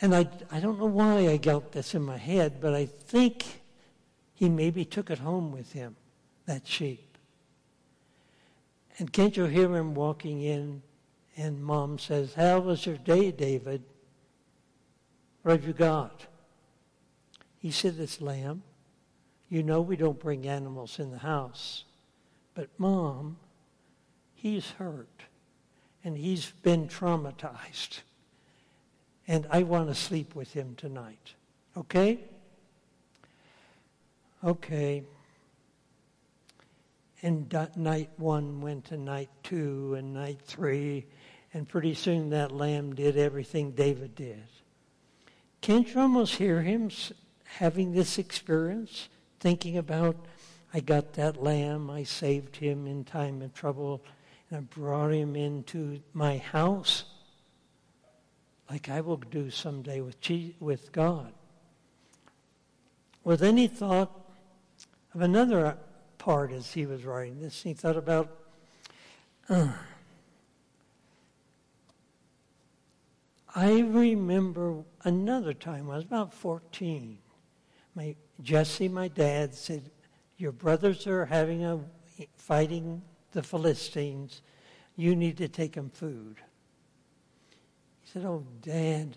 And 0.00 0.14
I, 0.14 0.28
I 0.50 0.60
don't 0.60 0.78
know 0.78 0.86
why 0.86 1.28
I 1.28 1.38
got 1.38 1.72
this 1.72 1.94
in 1.94 2.02
my 2.02 2.18
head, 2.18 2.60
but 2.60 2.74
I 2.74 2.86
think 2.86 3.62
he 4.34 4.48
maybe 4.48 4.84
took 4.84 5.10
it 5.10 5.18
home 5.18 5.52
with 5.52 5.72
him, 5.72 5.96
that 6.44 6.66
sheep. 6.66 7.05
And 8.98 9.12
can't 9.12 9.36
you 9.36 9.44
hear 9.44 9.74
him 9.74 9.94
walking 9.94 10.42
in? 10.42 10.82
And 11.36 11.62
mom 11.62 11.98
says, 11.98 12.34
How 12.34 12.60
was 12.60 12.86
your 12.86 12.96
day, 12.96 13.30
David? 13.30 13.82
What 15.42 15.52
have 15.52 15.66
you 15.66 15.74
got? 15.74 16.26
He 17.58 17.70
said, 17.70 17.96
This 17.96 18.20
lamb. 18.20 18.62
You 19.48 19.62
know 19.62 19.80
we 19.80 19.96
don't 19.96 20.18
bring 20.18 20.48
animals 20.48 20.98
in 20.98 21.12
the 21.12 21.18
house. 21.18 21.84
But 22.54 22.68
mom, 22.78 23.36
he's 24.34 24.70
hurt. 24.72 25.24
And 26.02 26.16
he's 26.16 26.52
been 26.62 26.88
traumatized. 26.88 28.00
And 29.28 29.46
I 29.50 29.62
want 29.62 29.88
to 29.88 29.94
sleep 29.94 30.34
with 30.34 30.52
him 30.52 30.74
tonight. 30.76 31.34
Okay? 31.76 32.20
Okay. 34.42 35.02
And 37.26 37.52
night 37.74 38.10
one 38.18 38.60
went 38.60 38.84
to 38.84 38.96
night 38.96 39.30
two 39.42 39.94
and 39.94 40.14
night 40.14 40.38
three, 40.44 41.06
and 41.52 41.68
pretty 41.68 41.92
soon 41.94 42.30
that 42.30 42.52
lamb 42.52 42.94
did 42.94 43.16
everything 43.16 43.72
David 43.72 44.14
did. 44.14 44.44
Can't 45.60 45.92
you 45.92 46.00
almost 46.00 46.36
hear 46.36 46.62
him 46.62 46.88
having 47.42 47.90
this 47.90 48.16
experience, 48.18 49.08
thinking 49.40 49.76
about, 49.76 50.14
I 50.72 50.78
got 50.78 51.14
that 51.14 51.42
lamb, 51.42 51.90
I 51.90 52.04
saved 52.04 52.54
him 52.54 52.86
in 52.86 53.02
time 53.02 53.42
of 53.42 53.52
trouble, 53.52 54.04
and 54.48 54.58
I 54.58 54.60
brought 54.60 55.10
him 55.10 55.34
into 55.34 55.98
my 56.12 56.38
house 56.38 57.06
like 58.70 58.88
I 58.88 59.00
will 59.00 59.16
do 59.16 59.50
someday 59.50 60.00
with, 60.00 60.14
with 60.60 60.92
God. 60.92 61.32
Well, 63.24 63.36
then 63.36 63.56
he 63.56 63.66
thought 63.66 64.12
of 65.12 65.22
another 65.22 65.76
as 66.28 66.72
he 66.72 66.86
was 66.86 67.04
writing 67.04 67.40
this. 67.40 67.62
He 67.62 67.72
thought 67.72 67.96
about, 67.96 68.36
uh, 69.48 69.68
I 73.54 73.78
remember 73.80 74.82
another 75.04 75.54
time, 75.54 75.88
I 75.88 75.94
was 75.96 76.04
about 76.04 76.34
14. 76.34 77.18
My, 77.94 78.16
Jesse, 78.42 78.88
my 78.88 79.06
dad, 79.06 79.54
said, 79.54 79.88
Your 80.36 80.50
brothers 80.50 81.06
are 81.06 81.26
having 81.26 81.64
a 81.64 81.78
fighting 82.36 83.02
the 83.30 83.42
Philistines. 83.42 84.42
You 84.96 85.14
need 85.14 85.36
to 85.36 85.46
take 85.46 85.74
them 85.74 85.90
food. 85.90 86.38
He 88.00 88.10
said, 88.10 88.24
Oh, 88.24 88.44
Dad, 88.62 89.16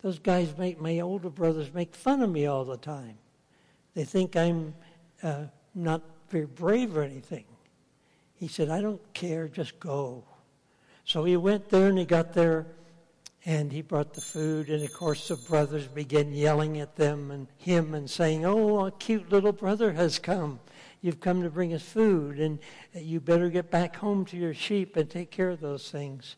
those 0.00 0.20
guys 0.20 0.56
make 0.56 0.80
my 0.80 1.00
older 1.00 1.28
brothers 1.28 1.74
make 1.74 1.94
fun 1.94 2.22
of 2.22 2.30
me 2.30 2.46
all 2.46 2.64
the 2.64 2.76
time. 2.76 3.18
They 3.94 4.04
think 4.04 4.36
I'm 4.36 4.74
uh, 5.22 5.46
not 5.74 6.02
very 6.28 6.46
brave 6.46 6.96
or 6.96 7.02
anything. 7.02 7.44
He 8.34 8.48
said, 8.48 8.68
I 8.68 8.80
don't 8.80 9.00
care, 9.14 9.48
just 9.48 9.80
go. 9.80 10.24
So 11.04 11.24
he 11.24 11.36
went 11.36 11.68
there 11.68 11.88
and 11.88 11.98
he 11.98 12.04
got 12.04 12.32
there 12.32 12.66
and 13.44 13.72
he 13.72 13.80
brought 13.80 14.12
the 14.12 14.20
food. 14.20 14.68
And 14.68 14.82
of 14.82 14.92
course, 14.92 15.28
the 15.28 15.36
brothers 15.36 15.86
began 15.86 16.32
yelling 16.32 16.80
at 16.80 16.96
them 16.96 17.30
and 17.30 17.46
him 17.58 17.94
and 17.94 18.10
saying, 18.10 18.44
Oh, 18.44 18.86
a 18.86 18.90
cute 18.90 19.30
little 19.30 19.52
brother 19.52 19.92
has 19.92 20.18
come. 20.18 20.58
You've 21.00 21.20
come 21.20 21.42
to 21.42 21.50
bring 21.50 21.72
us 21.72 21.82
food, 21.82 22.40
and 22.40 22.58
you 22.92 23.20
better 23.20 23.48
get 23.48 23.70
back 23.70 23.94
home 23.94 24.24
to 24.26 24.36
your 24.36 24.54
sheep 24.54 24.96
and 24.96 25.08
take 25.08 25.30
care 25.30 25.50
of 25.50 25.60
those 25.60 25.88
things. 25.88 26.34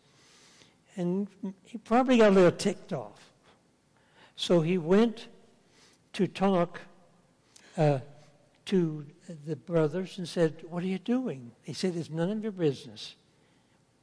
And 0.97 1.29
he 1.65 1.79
probably 1.79 2.19
got 2.19 2.33
a 2.33 2.35
little 2.35 2.53
ticked 2.53 2.93
off. 2.93 3.31
So 4.37 4.61
he 4.61 4.77
went 4.77 5.29
to 6.13 6.27
talk 6.27 6.81
uh, 7.79 8.01
to 8.69 9.07
the 9.47 9.57
brothers 9.57 10.19
and 10.19 10.29
said, 10.29 10.63
What 10.69 10.83
are 10.83 10.87
you 10.87 10.99
doing? 10.99 11.53
He 11.63 11.73
said, 11.73 11.97
It's 11.97 12.11
none 12.11 12.31
of 12.31 12.43
your 12.43 12.53
business. 12.53 13.15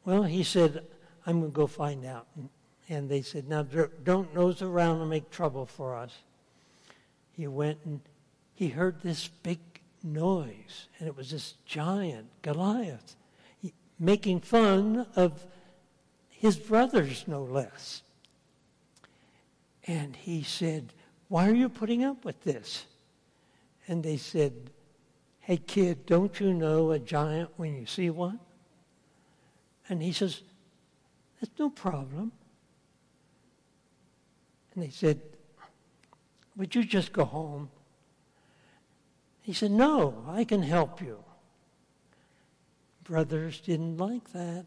Well, 0.04 0.24
he 0.24 0.44
said, 0.44 0.84
I'm 1.26 1.40
going 1.40 1.52
to 1.52 1.56
go 1.56 1.68
find 1.68 2.04
out. 2.04 2.28
And 2.90 3.10
they 3.10 3.22
said, 3.22 3.48
Now 3.48 3.64
don't 4.04 4.34
nose 4.34 4.64
around 4.64 5.02
and 5.02 5.10
make 5.10 5.30
trouble 5.30 5.68
for 5.68 5.96
us. 5.96 6.18
He 7.32 7.48
went 7.48 7.80
and 7.86 8.02
he 8.56 8.70
heard 8.70 9.02
this 9.02 9.28
big 9.28 9.60
noise, 10.02 10.88
and 10.98 11.08
it 11.08 11.16
was 11.16 11.30
this 11.30 11.56
giant, 11.66 12.28
Goliath, 12.42 13.16
making 14.00 14.40
fun 14.40 15.06
of 15.16 15.46
his 16.30 16.58
brothers, 16.58 17.26
no 17.28 17.44
less. 17.44 18.02
And 19.86 20.16
he 20.16 20.42
said, 20.42 20.94
Why 21.28 21.48
are 21.48 21.54
you 21.54 21.70
putting 21.70 22.04
up 22.04 22.26
with 22.26 22.44
this? 22.44 22.86
And 23.88 24.04
they 24.04 24.18
said, 24.18 24.54
Hey, 25.40 25.58
kid, 25.58 26.06
don't 26.06 26.40
you 26.40 26.54
know 26.54 26.92
a 26.92 27.00
giant 27.00 27.52
when 27.58 27.76
you 27.76 27.86
see 27.86 28.10
one? 28.10 28.40
And 29.88 30.02
he 30.02 30.12
says, 30.12 30.42
That's 31.40 31.58
no 31.60 31.70
problem. 31.70 32.32
And 34.74 34.84
they 34.84 34.90
said, 34.90 35.22
Would 36.58 36.74
you 36.74 36.84
just 36.84 37.14
go 37.14 37.26
home? 37.26 37.70
He 39.42 39.54
said, 39.54 39.72
No, 39.72 40.26
I 40.28 40.44
can 40.44 40.64
help 40.64 41.02
you. 41.02 41.24
Brothers 43.04 43.62
didn't 43.62 43.98
like 43.98 44.32
that. 44.32 44.66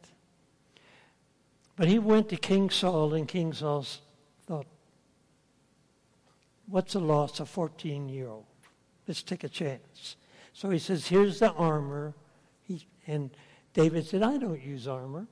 But 1.75 1.89
he 1.89 1.99
went 1.99 2.29
to 2.29 2.37
King 2.37 2.71
Saul, 2.71 3.15
and 3.15 3.27
King 3.27 3.53
Saul 3.53 3.85
thought, 4.47 4.67
What's 6.67 6.93
the 6.93 7.01
loss 7.01 7.41
of 7.41 7.49
14 7.49 8.09
year 8.09 8.29
old? 8.29 8.45
Let's 9.09 9.23
take 9.23 9.43
a 9.43 9.49
chance. 9.49 10.17
So 10.53 10.69
he 10.69 10.79
says, 10.79 11.09
Here's 11.09 11.39
the 11.39 11.51
armor. 11.53 12.15
He, 12.63 12.87
and 13.07 13.31
David 13.73 14.07
said, 14.07 14.23
I 14.23 14.37
don't 14.37 14.61
use 14.61 14.87
armor. 14.87 15.27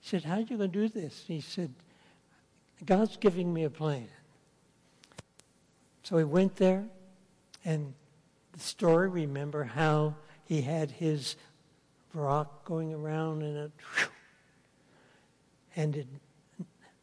He 0.00 0.08
said, 0.08 0.24
How 0.24 0.34
are 0.34 0.40
you 0.40 0.58
going 0.58 0.72
to 0.72 0.88
do 0.88 0.88
this? 0.88 1.24
He 1.26 1.40
said, 1.40 1.72
God's 2.84 3.16
giving 3.16 3.54
me 3.54 3.64
a 3.64 3.70
plan. 3.70 4.08
So 6.02 6.18
he 6.18 6.24
went 6.24 6.56
there, 6.56 6.86
and 7.64 7.94
the 8.52 8.60
story, 8.60 9.08
remember 9.08 9.62
how 9.62 10.16
he 10.44 10.62
had 10.62 10.90
his 10.90 11.36
rock 12.12 12.64
going 12.64 12.92
around 12.92 13.42
and 13.42 13.56
it, 13.56 13.72
and 15.76 15.96
it 15.96 16.08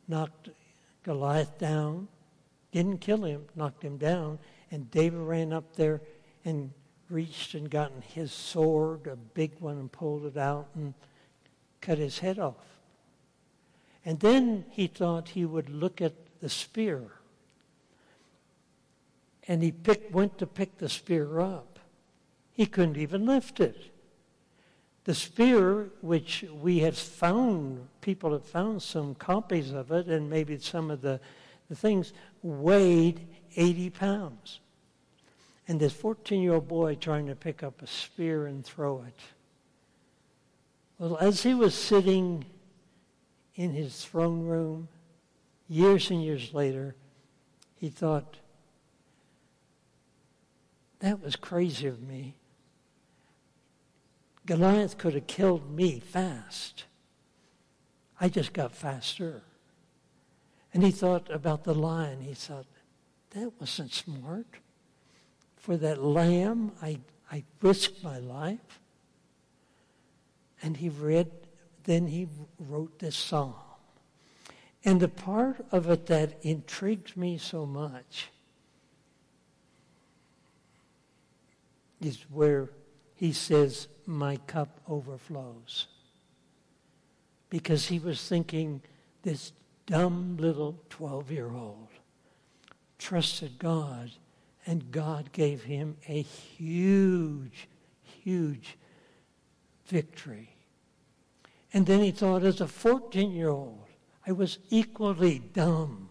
knocked 0.08 0.50
Goliath 1.04 1.58
down. 1.58 2.10
Didn't 2.78 3.02
kill 3.02 3.24
him, 3.24 3.48
knocked 3.56 3.84
him 3.84 3.98
down. 3.98 4.38
And 4.70 4.92
David 4.92 5.22
ran 5.22 5.52
up 5.52 5.76
there 5.76 6.00
and 6.46 6.72
reached 7.10 7.56
and 7.56 7.72
gotten 7.72 8.04
his 8.04 8.32
sword, 8.32 9.08
a 9.08 9.16
big 9.16 9.54
one, 9.60 9.80
and 9.80 9.92
pulled 9.92 10.28
it 10.28 10.38
out 10.38 10.68
and 10.76 10.94
cut 11.82 11.98
his 11.98 12.20
head 12.20 12.38
off. 12.38 12.78
And 14.06 14.20
then 14.20 14.64
he 14.70 14.86
thought 14.86 15.30
he 15.30 15.44
would 15.44 15.70
look 15.70 16.04
at 16.04 16.14
the 16.40 16.50
spear. 16.50 17.02
And 19.48 19.64
he 19.64 19.72
picked, 19.72 20.12
went 20.12 20.38
to 20.38 20.46
pick 20.46 20.78
the 20.78 20.88
spear 20.88 21.40
up. 21.40 21.80
He 22.54 22.68
couldn't 22.68 22.98
even 22.98 23.26
lift 23.26 23.60
it. 23.60 23.92
The 25.06 25.16
spear, 25.16 25.90
which 26.02 26.46
we 26.62 26.78
have 26.82 26.96
found, 26.96 27.88
people 28.02 28.34
have 28.34 28.46
found 28.46 28.84
some 28.84 29.16
copies 29.16 29.72
of 29.72 29.92
it, 29.92 30.06
and 30.06 30.30
maybe 30.30 30.60
some 30.60 30.92
of 30.92 31.02
the, 31.02 31.20
the 31.70 31.76
things, 31.76 32.14
weighed 32.48 33.28
80 33.56 33.90
pounds. 33.92 34.60
And 35.68 35.80
this 35.80 35.94
14 35.94 36.42
year 36.42 36.54
old 36.54 36.68
boy 36.68 36.96
trying 36.96 37.28
to 37.28 37.36
pick 37.36 37.64
up 37.64 37.82
a 37.82 37.88
spear 37.88 38.48
and 38.48 38.66
throw 38.66 39.04
it. 39.08 39.20
Well, 40.98 41.18
as 41.18 41.44
he 41.44 41.54
was 41.54 41.76
sitting 41.76 42.46
in 43.56 43.72
his 43.72 44.04
throne 44.04 44.44
room, 44.44 44.88
years 45.68 46.10
and 46.10 46.24
years 46.24 46.54
later, 46.54 46.96
he 47.76 47.90
thought, 47.90 48.38
that 51.00 51.22
was 51.22 51.36
crazy 51.36 51.88
of 51.88 52.02
me. 52.02 52.36
Goliath 54.46 54.98
could 54.98 55.14
have 55.14 55.28
killed 55.28 55.70
me 55.70 56.00
fast. 56.00 56.86
I 58.20 58.30
just 58.30 58.54
got 58.54 58.74
faster. 58.74 59.44
And 60.74 60.84
he 60.84 60.92
thought 60.92 61.32
about 61.32 61.64
the 61.64 61.74
lion. 61.74 62.22
He 62.22 62.34
thought, 62.34 62.66
that 63.32 63.52
wasn't 63.60 63.94
smart. 63.94 64.48
For 65.56 65.78
that 65.78 66.04
lamb, 66.04 66.72
I, 66.82 67.00
I 67.32 67.44
risked 67.62 68.04
my 68.04 68.20
life. 68.20 68.80
And 70.62 70.78
he 70.78 70.90
read, 70.90 71.32
then 71.84 72.08
he 72.08 72.28
wrote 72.60 73.00
this 73.00 73.16
psalm. 73.16 73.56
And 74.84 75.00
the 75.00 75.08
part 75.08 75.66
of 75.72 75.90
it 75.90 76.06
that 76.08 76.38
intrigued 76.44 77.18
me 77.18 77.38
so 77.38 77.66
much 77.66 78.30
is 82.00 82.26
where 82.32 82.70
he 83.16 83.34
says, 83.34 83.88
My 84.06 84.38
cup 84.38 84.80
overflows. 84.88 85.88
Because 87.50 87.88
he 87.88 88.00
was 88.00 88.28
thinking, 88.28 88.82
this 89.24 89.52
dumb 89.88 90.38
little 90.38 90.80
12 90.90 91.32
year 91.32 91.50
old 91.50 91.88
trusted 93.00 93.58
God, 93.58 94.12
and 94.66 94.92
God 94.92 95.32
gave 95.32 95.64
him 95.64 95.98
a 96.08 96.22
huge, 96.22 97.68
huge 98.02 98.78
victory. 99.88 100.50
And 101.74 101.86
then 101.86 102.02
he 102.02 102.12
thought, 102.12 102.44
as 102.44 102.62
a 102.62 102.68
14 102.68 103.32
year 103.32 103.50
old, 103.50 103.86
I 104.26 104.32
was 104.34 104.60
equally 104.70 105.40
dumb 105.40 106.10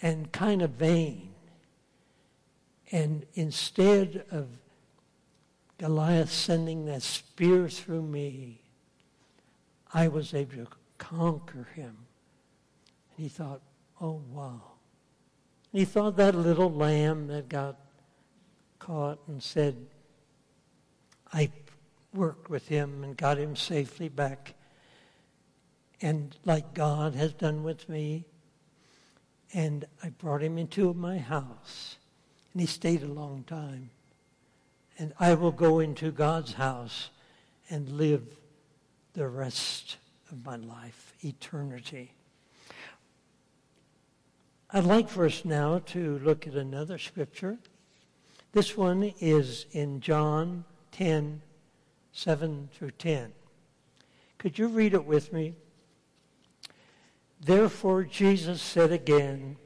and 0.00 0.32
kind 0.32 0.62
of 0.62 0.70
vain. 0.70 1.34
And 2.90 3.26
instead 3.34 4.24
of 4.30 4.48
Goliath 5.76 6.32
sending 6.32 6.86
that 6.86 7.02
spear 7.02 7.68
through 7.68 8.02
me, 8.02 8.62
I 9.92 10.08
was 10.08 10.32
able 10.32 10.64
to 10.64 10.68
conquer 10.96 11.68
him. 11.74 12.07
He 13.18 13.28
thought, 13.28 13.60
oh, 14.00 14.22
wow. 14.30 14.62
He 15.72 15.84
thought 15.84 16.16
that 16.16 16.36
little 16.36 16.72
lamb 16.72 17.26
that 17.26 17.48
got 17.48 17.76
caught 18.78 19.18
and 19.26 19.42
said, 19.42 19.76
I 21.32 21.50
worked 22.14 22.48
with 22.48 22.68
him 22.68 23.02
and 23.02 23.16
got 23.16 23.36
him 23.36 23.56
safely 23.56 24.08
back. 24.08 24.54
And 26.00 26.34
like 26.44 26.74
God 26.74 27.16
has 27.16 27.32
done 27.32 27.64
with 27.64 27.88
me, 27.88 28.24
and 29.52 29.84
I 30.02 30.10
brought 30.10 30.42
him 30.42 30.56
into 30.56 30.94
my 30.94 31.18
house. 31.18 31.96
And 32.52 32.60
he 32.60 32.68
stayed 32.68 33.02
a 33.02 33.08
long 33.08 33.42
time. 33.42 33.90
and 34.98 35.12
I 35.18 35.34
will 35.34 35.52
go 35.52 35.78
into 35.78 36.10
God's 36.10 36.54
house 36.54 37.10
and 37.70 37.88
live 37.88 38.22
the 39.14 39.28
rest 39.28 39.96
of 40.30 40.44
my 40.44 40.56
life, 40.56 41.14
eternity. 41.20 42.12
I'd 44.70 44.84
like 44.84 45.08
for 45.08 45.24
us 45.24 45.46
now 45.46 45.78
to 45.86 46.18
look 46.18 46.46
at 46.46 46.52
another 46.52 46.98
scripture. 46.98 47.56
This 48.52 48.76
one 48.76 49.14
is 49.18 49.64
in 49.72 50.00
John 50.00 50.66
10, 50.92 51.40
7 52.12 52.68
through 52.74 52.90
10. 52.90 53.32
Could 54.36 54.58
you 54.58 54.68
read 54.68 54.92
it 54.92 55.06
with 55.06 55.32
me? 55.32 55.54
Therefore, 57.40 58.04
Jesus 58.04 58.60
said 58.60 58.92
again, 58.92 59.56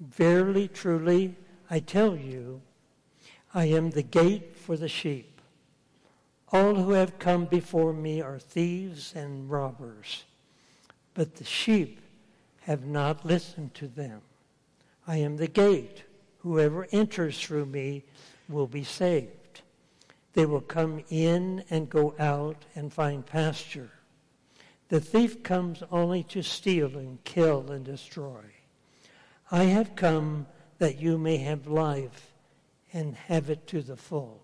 Verily, 0.00 0.68
truly, 0.68 1.34
I 1.70 1.80
tell 1.80 2.14
you, 2.14 2.60
I 3.54 3.64
am 3.66 3.88
the 3.88 4.02
gate 4.02 4.54
for 4.54 4.76
the 4.76 4.88
sheep. 4.88 5.40
All 6.52 6.74
who 6.74 6.90
have 6.90 7.18
come 7.18 7.46
before 7.46 7.94
me 7.94 8.20
are 8.20 8.38
thieves 8.38 9.14
and 9.14 9.50
robbers, 9.50 10.24
but 11.14 11.36
the 11.36 11.44
sheep 11.44 12.02
have 12.66 12.84
not 12.84 13.24
listened 13.24 13.72
to 13.74 13.86
them. 13.86 14.20
I 15.06 15.18
am 15.18 15.36
the 15.36 15.46
gate. 15.46 16.02
Whoever 16.38 16.88
enters 16.90 17.40
through 17.40 17.66
me 17.66 18.02
will 18.48 18.66
be 18.66 18.82
saved. 18.82 19.60
They 20.32 20.46
will 20.46 20.60
come 20.60 21.04
in 21.08 21.62
and 21.70 21.88
go 21.88 22.16
out 22.18 22.64
and 22.74 22.92
find 22.92 23.24
pasture. 23.24 23.90
The 24.88 24.98
thief 24.98 25.44
comes 25.44 25.84
only 25.92 26.24
to 26.24 26.42
steal 26.42 26.98
and 26.98 27.22
kill 27.22 27.70
and 27.70 27.84
destroy. 27.84 28.42
I 29.52 29.64
have 29.64 29.94
come 29.94 30.46
that 30.78 31.00
you 31.00 31.18
may 31.18 31.36
have 31.36 31.68
life 31.68 32.32
and 32.92 33.14
have 33.14 33.48
it 33.48 33.68
to 33.68 33.80
the 33.80 33.96
full. 33.96 34.42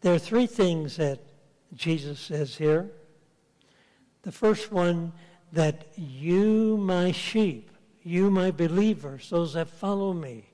There 0.00 0.14
are 0.14 0.18
three 0.20 0.46
things 0.46 0.96
that 0.98 1.18
Jesus 1.74 2.20
says 2.20 2.54
here. 2.54 2.88
The 4.24 4.32
first 4.32 4.72
one, 4.72 5.12
that 5.52 5.86
you, 5.96 6.76
my 6.78 7.12
sheep, 7.12 7.70
you, 8.02 8.30
my 8.30 8.50
believers, 8.50 9.30
those 9.30 9.54
that 9.54 9.68
follow 9.68 10.12
me, 10.12 10.50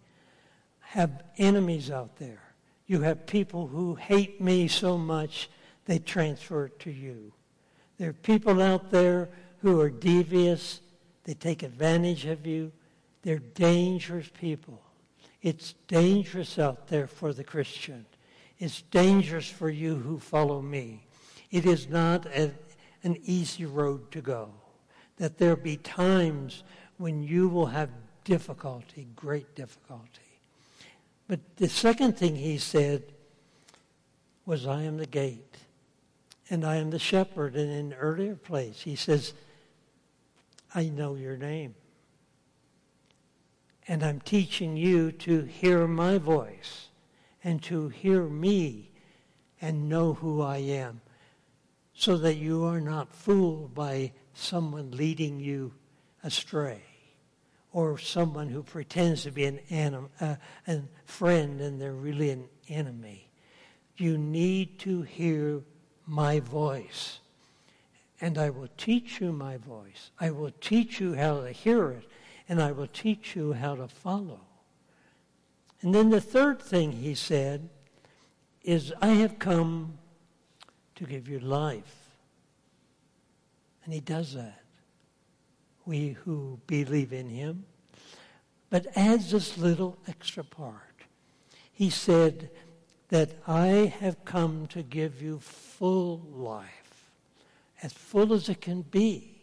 have 0.80 1.22
enemies 1.38 1.90
out 1.90 2.16
there. 2.16 2.42
You 2.86 3.00
have 3.00 3.26
people 3.26 3.66
who 3.66 3.94
hate 3.94 4.40
me 4.40 4.68
so 4.68 4.98
much 4.98 5.48
they 5.86 5.98
transfer 5.98 6.66
it 6.66 6.78
to 6.80 6.90
you. 6.90 7.32
There 7.98 8.10
are 8.10 8.14
people 8.14 8.60
out 8.60 8.90
there 8.90 9.28
who 9.58 9.80
are 9.80 9.90
devious. 9.90 10.80
They 11.24 11.34
take 11.34 11.62
advantage 11.62 12.26
of 12.26 12.46
you. 12.46 12.72
They're 13.22 13.38
dangerous 13.38 14.30
people. 14.38 14.80
It's 15.42 15.74
dangerous 15.88 16.58
out 16.58 16.88
there 16.88 17.06
for 17.06 17.32
the 17.32 17.44
Christian. 17.44 18.06
It's 18.58 18.82
dangerous 18.82 19.48
for 19.48 19.70
you 19.70 19.96
who 19.96 20.18
follow 20.18 20.60
me. 20.60 21.06
It 21.50 21.66
is 21.66 21.88
not 21.88 22.26
a, 22.26 22.52
an 23.02 23.16
easy 23.24 23.64
road 23.64 24.10
to 24.12 24.20
go. 24.20 24.50
That 25.16 25.38
there 25.38 25.56
be 25.56 25.76
times 25.76 26.62
when 26.96 27.22
you 27.22 27.48
will 27.48 27.66
have 27.66 27.90
difficulty, 28.24 29.08
great 29.16 29.54
difficulty. 29.54 30.40
But 31.28 31.40
the 31.56 31.68
second 31.68 32.16
thing 32.16 32.36
he 32.36 32.58
said 32.58 33.02
was, 34.46 34.66
I 34.66 34.82
am 34.82 34.96
the 34.96 35.06
gate 35.06 35.56
and 36.48 36.64
I 36.64 36.76
am 36.76 36.90
the 36.90 36.98
shepherd. 36.98 37.54
And 37.54 37.70
in 37.70 37.92
an 37.92 37.94
earlier 37.94 38.34
place, 38.34 38.80
he 38.80 38.96
says, 38.96 39.32
I 40.74 40.84
know 40.84 41.14
your 41.14 41.36
name. 41.36 41.74
And 43.88 44.02
I'm 44.02 44.20
teaching 44.20 44.76
you 44.76 45.12
to 45.12 45.42
hear 45.42 45.86
my 45.86 46.18
voice 46.18 46.88
and 47.42 47.62
to 47.64 47.88
hear 47.88 48.24
me 48.24 48.90
and 49.60 49.88
know 49.88 50.14
who 50.14 50.42
I 50.42 50.58
am 50.58 51.00
so 52.00 52.16
that 52.16 52.36
you 52.36 52.64
are 52.64 52.80
not 52.80 53.12
fooled 53.12 53.74
by 53.74 54.10
someone 54.32 54.90
leading 54.90 55.38
you 55.38 55.70
astray 56.24 56.80
or 57.74 57.98
someone 57.98 58.48
who 58.48 58.62
pretends 58.62 59.24
to 59.24 59.30
be 59.30 59.44
an 59.44 59.60
anim, 59.68 60.08
uh, 60.18 60.36
a 60.66 60.80
friend 61.04 61.60
and 61.60 61.78
they're 61.78 61.92
really 61.92 62.30
an 62.30 62.48
enemy. 62.70 63.28
You 63.98 64.16
need 64.16 64.78
to 64.78 65.02
hear 65.02 65.60
my 66.06 66.40
voice. 66.40 67.20
And 68.18 68.38
I 68.38 68.48
will 68.48 68.70
teach 68.78 69.20
you 69.20 69.30
my 69.30 69.58
voice. 69.58 70.10
I 70.18 70.30
will 70.30 70.52
teach 70.58 71.00
you 71.00 71.16
how 71.16 71.42
to 71.42 71.52
hear 71.52 71.90
it, 71.90 72.06
and 72.48 72.62
I 72.62 72.72
will 72.72 72.88
teach 72.88 73.36
you 73.36 73.52
how 73.52 73.74
to 73.74 73.88
follow. 73.88 74.40
And 75.82 75.94
then 75.94 76.08
the 76.08 76.22
third 76.22 76.62
thing 76.62 76.92
he 76.92 77.14
said 77.14 77.68
is, 78.62 78.90
I 79.02 79.08
have 79.08 79.38
come 79.38 79.98
to 81.00 81.06
give 81.06 81.28
you 81.28 81.40
life. 81.40 82.10
And 83.84 83.94
he 83.94 84.00
does 84.00 84.34
that. 84.34 84.60
We 85.86 86.10
who 86.10 86.60
believe 86.66 87.14
in 87.14 87.30
him. 87.30 87.64
But 88.68 88.86
adds 88.94 89.30
this 89.30 89.56
little 89.56 89.96
extra 90.06 90.44
part. 90.44 90.76
He 91.72 91.88
said 91.88 92.50
that 93.08 93.30
I 93.48 93.94
have 94.00 94.26
come 94.26 94.66
to 94.68 94.82
give 94.82 95.22
you 95.22 95.38
full 95.38 96.18
life, 96.34 97.10
as 97.82 97.94
full 97.94 98.34
as 98.34 98.50
it 98.50 98.60
can 98.60 98.82
be. 98.82 99.40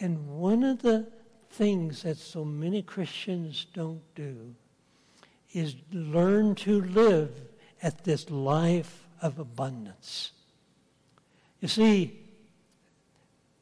And 0.00 0.28
one 0.40 0.64
of 0.64 0.82
the 0.82 1.06
things 1.52 2.02
that 2.02 2.18
so 2.18 2.44
many 2.44 2.82
Christians 2.82 3.66
don't 3.72 4.02
do 4.16 4.52
is 5.52 5.76
learn 5.92 6.56
to 6.56 6.80
live 6.80 7.30
at 7.82 8.02
this 8.02 8.28
life 8.30 9.06
of 9.22 9.38
abundance. 9.38 10.32
You 11.60 11.68
see, 11.68 12.18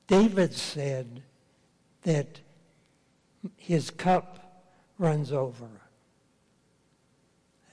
David 0.06 0.54
said 0.54 1.22
that 2.02 2.40
his 3.56 3.90
cup 3.90 4.64
runs 4.98 5.32
over. 5.32 5.68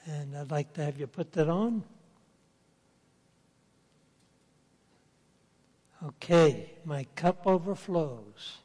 And 0.04 0.36
I'd 0.36 0.50
like 0.50 0.72
to 0.74 0.84
have 0.84 0.98
you 0.98 1.06
put 1.06 1.32
that 1.32 1.48
on. 1.48 1.82
Okay, 6.04 6.70
my 6.84 7.06
cup 7.16 7.46
overflows. 7.46 8.58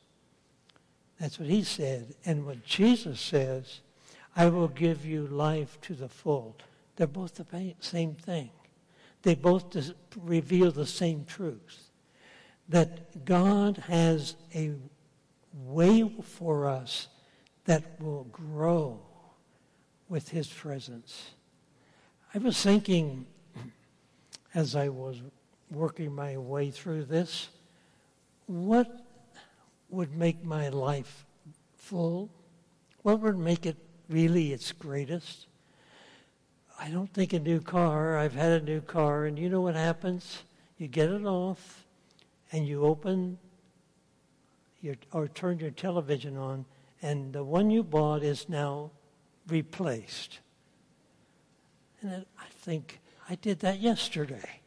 That's 1.19 1.39
what 1.39 1.49
he 1.49 1.63
said. 1.63 2.13
And 2.25 2.45
what 2.45 2.63
Jesus 2.65 3.19
says, 3.19 3.79
I 4.35 4.47
will 4.47 4.67
give 4.67 5.05
you 5.05 5.27
life 5.27 5.79
to 5.81 5.93
the 5.93 6.09
full. 6.09 6.55
They're 6.95 7.07
both 7.07 7.35
the 7.35 7.75
same 7.79 8.15
thing. 8.15 8.49
They 9.23 9.35
both 9.35 9.75
reveal 10.17 10.71
the 10.71 10.85
same 10.85 11.25
truth. 11.25 11.89
That 12.69 13.25
God 13.25 13.77
has 13.87 14.35
a 14.55 14.73
way 15.53 16.09
for 16.23 16.67
us 16.67 17.07
that 17.65 18.01
will 18.01 18.23
grow 18.25 18.99
with 20.09 20.29
his 20.29 20.47
presence. 20.47 21.31
I 22.33 22.37
was 22.37 22.61
thinking 22.61 23.25
as 24.53 24.75
I 24.75 24.89
was 24.89 25.21
working 25.69 26.13
my 26.13 26.37
way 26.37 26.71
through 26.71 27.05
this, 27.05 27.49
what 28.47 29.05
would 29.89 30.15
make 30.15 30.43
my 30.43 30.69
life 30.69 31.25
full? 31.75 32.29
What 33.03 33.19
would 33.21 33.37
make 33.37 33.65
it 33.65 33.77
really 34.09 34.51
its 34.53 34.71
greatest? 34.71 35.47
I 36.83 36.89
don't 36.89 37.13
think 37.13 37.33
a 37.33 37.39
new 37.39 37.61
car. 37.61 38.17
I've 38.17 38.33
had 38.33 38.63
a 38.63 38.65
new 38.65 38.81
car, 38.81 39.25
and 39.25 39.37
you 39.37 39.49
know 39.49 39.61
what 39.61 39.75
happens? 39.75 40.41
You 40.79 40.87
get 40.87 41.09
it 41.09 41.25
off, 41.25 41.85
and 42.51 42.67
you 42.67 42.85
open 42.85 43.37
your, 44.81 44.95
or 45.11 45.27
turn 45.27 45.59
your 45.59 45.69
television 45.69 46.37
on, 46.37 46.65
and 47.03 47.33
the 47.33 47.43
one 47.43 47.69
you 47.69 47.83
bought 47.83 48.23
is 48.23 48.49
now 48.49 48.89
replaced. 49.47 50.39
And 52.01 52.25
I 52.39 52.45
think 52.49 52.99
I 53.29 53.35
did 53.35 53.59
that 53.59 53.79
yesterday. 53.79 54.61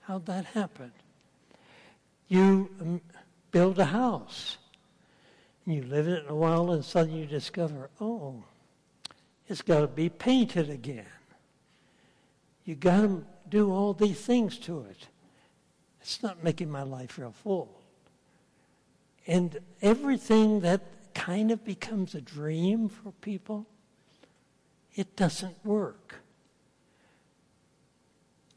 How'd 0.00 0.26
that 0.26 0.46
happen? 0.46 0.90
You 2.26 2.68
um, 2.80 3.00
build 3.52 3.78
a 3.78 3.84
house. 3.84 4.58
And 5.64 5.76
you 5.76 5.84
live 5.84 6.08
in 6.08 6.14
it 6.14 6.24
a 6.28 6.34
while 6.34 6.72
and 6.72 6.84
suddenly 6.84 7.20
you 7.20 7.26
discover, 7.26 7.90
oh, 8.00 8.42
it's 9.46 9.62
got 9.62 9.80
to 9.82 9.86
be 9.86 10.08
painted 10.08 10.68
again. 10.68 11.06
You 12.64 12.74
got 12.74 13.02
to 13.02 13.24
do 13.48 13.72
all 13.72 13.92
these 13.92 14.20
things 14.20 14.58
to 14.58 14.80
it. 14.82 15.08
It's 16.00 16.22
not 16.22 16.42
making 16.42 16.70
my 16.70 16.82
life 16.82 17.18
real 17.18 17.32
full. 17.32 17.80
And 19.26 19.58
everything 19.82 20.60
that 20.60 20.82
kind 21.14 21.50
of 21.50 21.64
becomes 21.64 22.14
a 22.14 22.20
dream 22.20 22.88
for 22.88 23.12
people, 23.20 23.66
it 24.94 25.16
doesn't 25.16 25.56
work. 25.64 26.16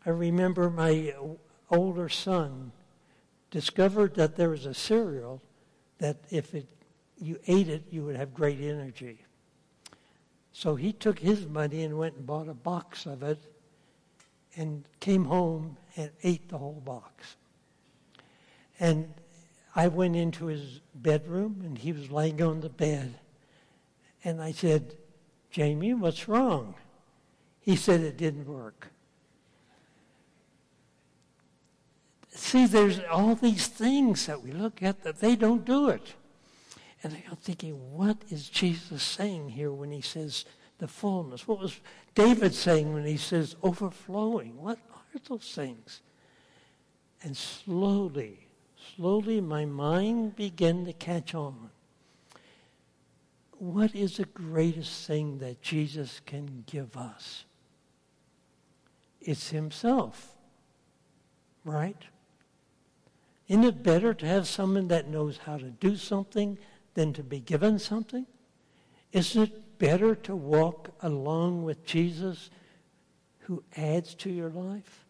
I 0.05 0.09
remember 0.09 0.69
my 0.69 1.13
older 1.69 2.09
son 2.09 2.71
discovered 3.51 4.15
that 4.15 4.35
there 4.35 4.49
was 4.49 4.65
a 4.65 4.73
cereal 4.73 5.41
that 5.99 6.17
if 6.29 6.53
it, 6.53 6.67
you 7.17 7.39
ate 7.47 7.69
it, 7.69 7.83
you 7.89 8.03
would 8.03 8.15
have 8.15 8.33
great 8.33 8.59
energy. 8.59 9.19
So 10.51 10.75
he 10.75 10.91
took 10.91 11.19
his 11.19 11.45
money 11.45 11.83
and 11.83 11.97
went 11.97 12.15
and 12.15 12.25
bought 12.25 12.49
a 12.49 12.53
box 12.53 13.05
of 13.05 13.23
it 13.23 13.39
and 14.55 14.85
came 14.99 15.25
home 15.25 15.77
and 15.95 16.11
ate 16.23 16.49
the 16.49 16.57
whole 16.57 16.81
box. 16.85 17.35
And 18.79 19.13
I 19.75 19.87
went 19.87 20.15
into 20.15 20.45
his 20.45 20.81
bedroom 20.93 21.61
and 21.63 21.77
he 21.77 21.91
was 21.91 22.11
laying 22.11 22.41
on 22.41 22.61
the 22.61 22.69
bed. 22.69 23.15
And 24.23 24.41
I 24.41 24.51
said, 24.51 24.95
Jamie, 25.51 25.93
what's 25.93 26.27
wrong? 26.27 26.75
He 27.61 27.75
said 27.75 28.01
it 28.01 28.17
didn't 28.17 28.47
work. 28.47 28.89
See, 32.29 32.65
there's 32.65 32.99
all 33.11 33.35
these 33.35 33.67
things 33.67 34.25
that 34.25 34.41
we 34.41 34.51
look 34.51 34.81
at 34.81 35.03
that 35.03 35.19
they 35.19 35.35
don't 35.35 35.65
do 35.65 35.89
it. 35.89 36.15
And 37.03 37.17
I'm 37.29 37.35
thinking, 37.35 37.73
what 37.93 38.17
is 38.29 38.49
Jesus 38.49 39.03
saying 39.03 39.49
here 39.49 39.71
when 39.71 39.91
he 39.91 40.01
says 40.01 40.45
the 40.83 40.87
fullness? 40.89 41.47
What 41.47 41.61
was 41.61 41.79
David 42.13 42.53
saying 42.53 42.93
when 42.93 43.05
he 43.05 43.15
says 43.15 43.55
overflowing? 43.63 44.61
What 44.61 44.77
are 44.91 45.19
those 45.29 45.49
things? 45.55 46.01
And 47.21 47.37
slowly, 47.37 48.47
slowly 48.97 49.39
my 49.39 49.63
mind 49.63 50.35
began 50.35 50.83
to 50.83 50.91
catch 50.91 51.33
on. 51.33 51.69
What 53.59 53.95
is 53.95 54.17
the 54.17 54.25
greatest 54.25 55.07
thing 55.07 55.37
that 55.37 55.61
Jesus 55.61 56.19
can 56.25 56.65
give 56.67 56.97
us? 56.97 57.45
It's 59.21 59.51
himself, 59.51 60.35
right? 61.63 62.03
Isn't 63.47 63.63
it 63.63 63.83
better 63.83 64.13
to 64.13 64.25
have 64.25 64.49
someone 64.49 64.89
that 64.89 65.07
knows 65.07 65.37
how 65.45 65.55
to 65.55 65.69
do 65.69 65.95
something 65.95 66.57
than 66.93 67.13
to 67.13 67.23
be 67.23 67.39
given 67.39 67.79
something? 67.79 68.25
Isn't 69.13 69.43
it 69.43 69.62
better 69.77 70.15
to 70.15 70.35
walk 70.35 70.89
along 71.01 71.63
with 71.63 71.85
Jesus 71.85 72.49
who 73.39 73.63
adds 73.75 74.15
to 74.15 74.29
your 74.29 74.49
life? 74.49 75.05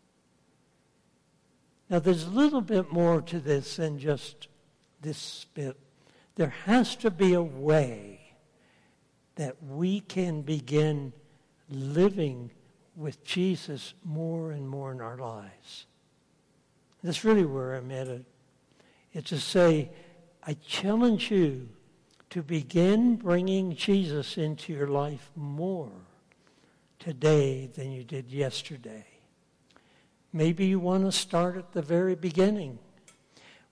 Now, 1.90 2.00
there's 2.00 2.24
a 2.24 2.30
little 2.30 2.62
bit 2.62 2.92
more 2.92 3.22
to 3.22 3.40
this 3.40 3.76
than 3.76 4.00
just 4.00 4.48
this 5.02 5.46
bit. 5.54 5.78
There 6.36 6.54
has 6.66 6.96
to 6.98 7.12
be 7.12 7.34
a 7.34 7.42
way 7.42 8.22
that 9.36 9.62
we 9.64 10.00
can 10.00 10.42
begin 10.42 11.14
living 11.70 12.52
with 12.96 13.24
Jesus 13.24 13.94
more 14.04 14.52
and 14.52 14.68
more 14.68 14.92
in 14.92 15.02
our 15.02 15.18
lives. 15.18 15.86
That's 17.04 17.24
really 17.24 17.46
where 17.46 17.76
I'm 17.76 17.92
at 17.92 18.08
it. 18.08 18.26
It's 19.12 19.30
to 19.30 19.40
say, 19.40 19.92
I 20.46 20.54
challenge 20.66 21.30
you 21.30 21.70
to 22.34 22.42
begin 22.42 23.16
bringing 23.16 23.76
Jesus 23.76 24.40
into 24.40 24.74
your 24.74 24.88
life 24.88 25.30
more 25.36 25.92
today 26.98 27.70
than 27.76 27.92
you 27.92 28.04
did 28.04 28.32
yesterday. 28.32 29.06
Maybe 30.32 30.66
you 30.66 30.80
want 30.80 31.06
to 31.06 31.12
start 31.12 31.58
at 31.58 31.74
the 31.74 31.84
very 31.84 32.16
beginning 32.16 32.80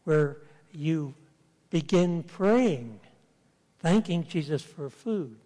where 0.04 0.38
you 0.72 1.16
begin 1.72 2.22
praying, 2.22 3.00
thanking 3.80 4.28
Jesus 4.28 4.62
for 4.62 4.92
food. 4.92 5.38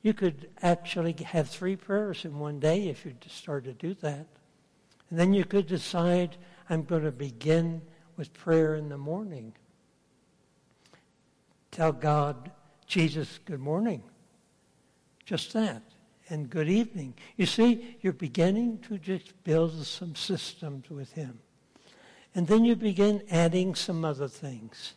You 0.00 0.14
could 0.14 0.48
actually 0.62 1.14
have 1.26 1.50
three 1.50 1.76
prayers 1.76 2.24
in 2.24 2.38
one 2.38 2.60
day 2.60 2.88
if 2.88 3.04
you 3.04 3.12
start 3.26 3.64
to 3.64 3.74
do 3.74 3.92
that. 4.00 4.26
And 5.10 5.18
then 5.18 5.34
you 5.34 5.44
could 5.44 5.66
decide, 5.66 6.38
I'm 6.70 6.84
going 6.84 7.04
to 7.04 7.12
begin 7.12 7.82
with 8.16 8.32
prayer 8.32 8.74
in 8.74 8.88
the 8.88 8.96
morning. 8.96 9.52
Tell 11.78 11.92
God, 11.92 12.50
Jesus, 12.88 13.38
good 13.44 13.60
morning. 13.60 14.02
Just 15.24 15.52
that. 15.52 15.80
And 16.28 16.50
good 16.50 16.68
evening. 16.68 17.14
You 17.36 17.46
see, 17.46 17.96
you're 18.00 18.12
beginning 18.12 18.78
to 18.88 18.98
just 18.98 19.44
build 19.44 19.86
some 19.86 20.16
systems 20.16 20.90
with 20.90 21.12
Him. 21.12 21.38
And 22.34 22.48
then 22.48 22.64
you 22.64 22.74
begin 22.74 23.22
adding 23.30 23.76
some 23.76 24.04
other 24.04 24.26
things. 24.26 24.94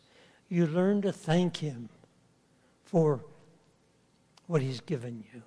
You 0.49 0.66
learn 0.66 1.03
to 1.03 1.14
thank 1.14 1.58
Him 1.58 1.90
for 2.84 3.24
what 4.48 4.64
He's 4.64 4.82
given 4.82 5.24
you, 5.32 5.44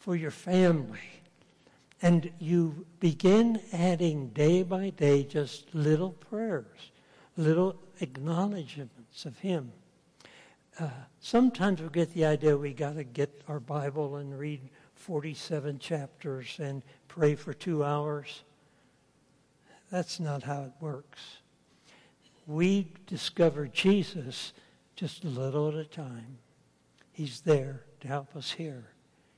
for 0.00 0.16
your 0.16 0.32
family. 0.32 1.22
And 2.02 2.28
you 2.40 2.86
begin 2.98 3.60
adding 3.72 4.30
day 4.30 4.64
by 4.64 4.90
day 4.90 5.22
just 5.22 5.72
little 5.76 6.10
prayers, 6.10 6.90
little 7.36 7.76
acknowledgments 8.00 9.24
of 9.24 9.38
Him. 9.38 9.70
Uh, 10.80 10.88
sometimes 11.18 11.82
we 11.82 11.88
get 11.90 12.14
the 12.14 12.24
idea 12.24 12.56
we 12.56 12.72
got 12.72 12.94
to 12.94 13.04
get 13.04 13.42
our 13.48 13.60
Bible 13.60 14.16
and 14.16 14.38
read 14.38 14.62
47 14.94 15.78
chapters 15.78 16.56
and 16.58 16.82
pray 17.06 17.34
for 17.34 17.52
two 17.52 17.84
hours. 17.84 18.44
That's 19.92 20.18
not 20.18 20.42
how 20.42 20.62
it 20.62 20.72
works. 20.80 21.20
We 22.46 22.92
discover 23.06 23.66
Jesus 23.66 24.54
just 24.96 25.24
a 25.24 25.28
little 25.28 25.68
at 25.68 25.74
a 25.74 25.84
time. 25.84 26.38
He's 27.12 27.42
there 27.42 27.84
to 28.00 28.08
help 28.08 28.34
us 28.34 28.50
here. 28.50 28.86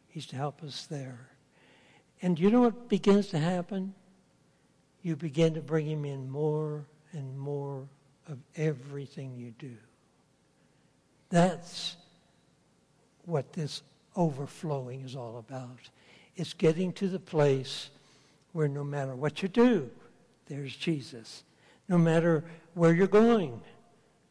He's 0.06 0.26
to 0.26 0.36
help 0.36 0.62
us 0.62 0.86
there. 0.86 1.30
And 2.20 2.38
you 2.38 2.52
know 2.52 2.60
what 2.60 2.88
begins 2.88 3.26
to 3.28 3.38
happen? 3.38 3.94
You 5.02 5.16
begin 5.16 5.54
to 5.54 5.60
bring 5.60 5.86
him 5.86 6.04
in 6.04 6.30
more 6.30 6.86
and 7.12 7.36
more 7.36 7.88
of 8.28 8.38
everything 8.54 9.34
you 9.34 9.50
do. 9.58 9.76
That's 11.32 11.96
what 13.24 13.54
this 13.54 13.82
overflowing 14.14 15.00
is 15.00 15.16
all 15.16 15.38
about. 15.38 15.78
It's 16.36 16.52
getting 16.52 16.92
to 16.92 17.08
the 17.08 17.18
place 17.18 17.88
where 18.52 18.68
no 18.68 18.84
matter 18.84 19.16
what 19.16 19.42
you 19.42 19.48
do, 19.48 19.90
there's 20.46 20.76
Jesus. 20.76 21.44
No 21.88 21.96
matter 21.96 22.44
where 22.74 22.92
you're 22.92 23.06
going, 23.06 23.62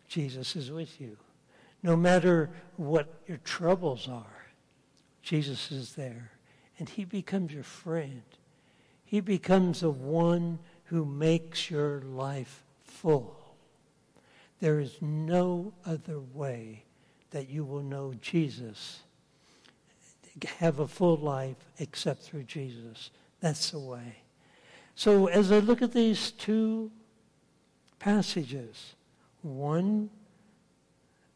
Jesus 0.07 0.55
is 0.55 0.69
with 0.69 1.01
you. 1.01 1.17
No 1.81 1.95
matter 1.95 2.51
what 2.77 3.11
your 3.27 3.37
troubles 3.37 4.07
are, 4.07 4.45
Jesus 5.23 5.71
is 5.71 5.95
there. 5.95 6.33
And 6.77 6.87
he 6.87 7.03
becomes 7.03 7.51
your 7.51 7.63
friend. 7.63 8.21
He 9.05 9.21
becomes 9.21 9.79
the 9.79 9.89
one 9.89 10.59
who 10.85 11.03
makes 11.03 11.71
your 11.71 12.01
life 12.01 12.63
full. 12.83 13.55
There 14.59 14.79
is 14.79 14.97
no 15.01 15.73
other 15.83 16.19
way 16.19 16.83
that 17.31 17.49
you 17.49 17.63
will 17.63 17.81
know 17.81 18.13
Jesus, 18.21 19.01
have 20.59 20.79
a 20.79 20.87
full 20.87 21.17
life 21.17 21.57
except 21.79 22.21
through 22.21 22.43
Jesus. 22.43 23.09
That's 23.39 23.71
the 23.71 23.79
way. 23.79 24.17
So 24.95 25.27
as 25.27 25.51
I 25.51 25.59
look 25.59 25.81
at 25.81 25.93
these 25.93 26.31
two 26.31 26.91
passages, 27.99 28.95
one 29.41 30.09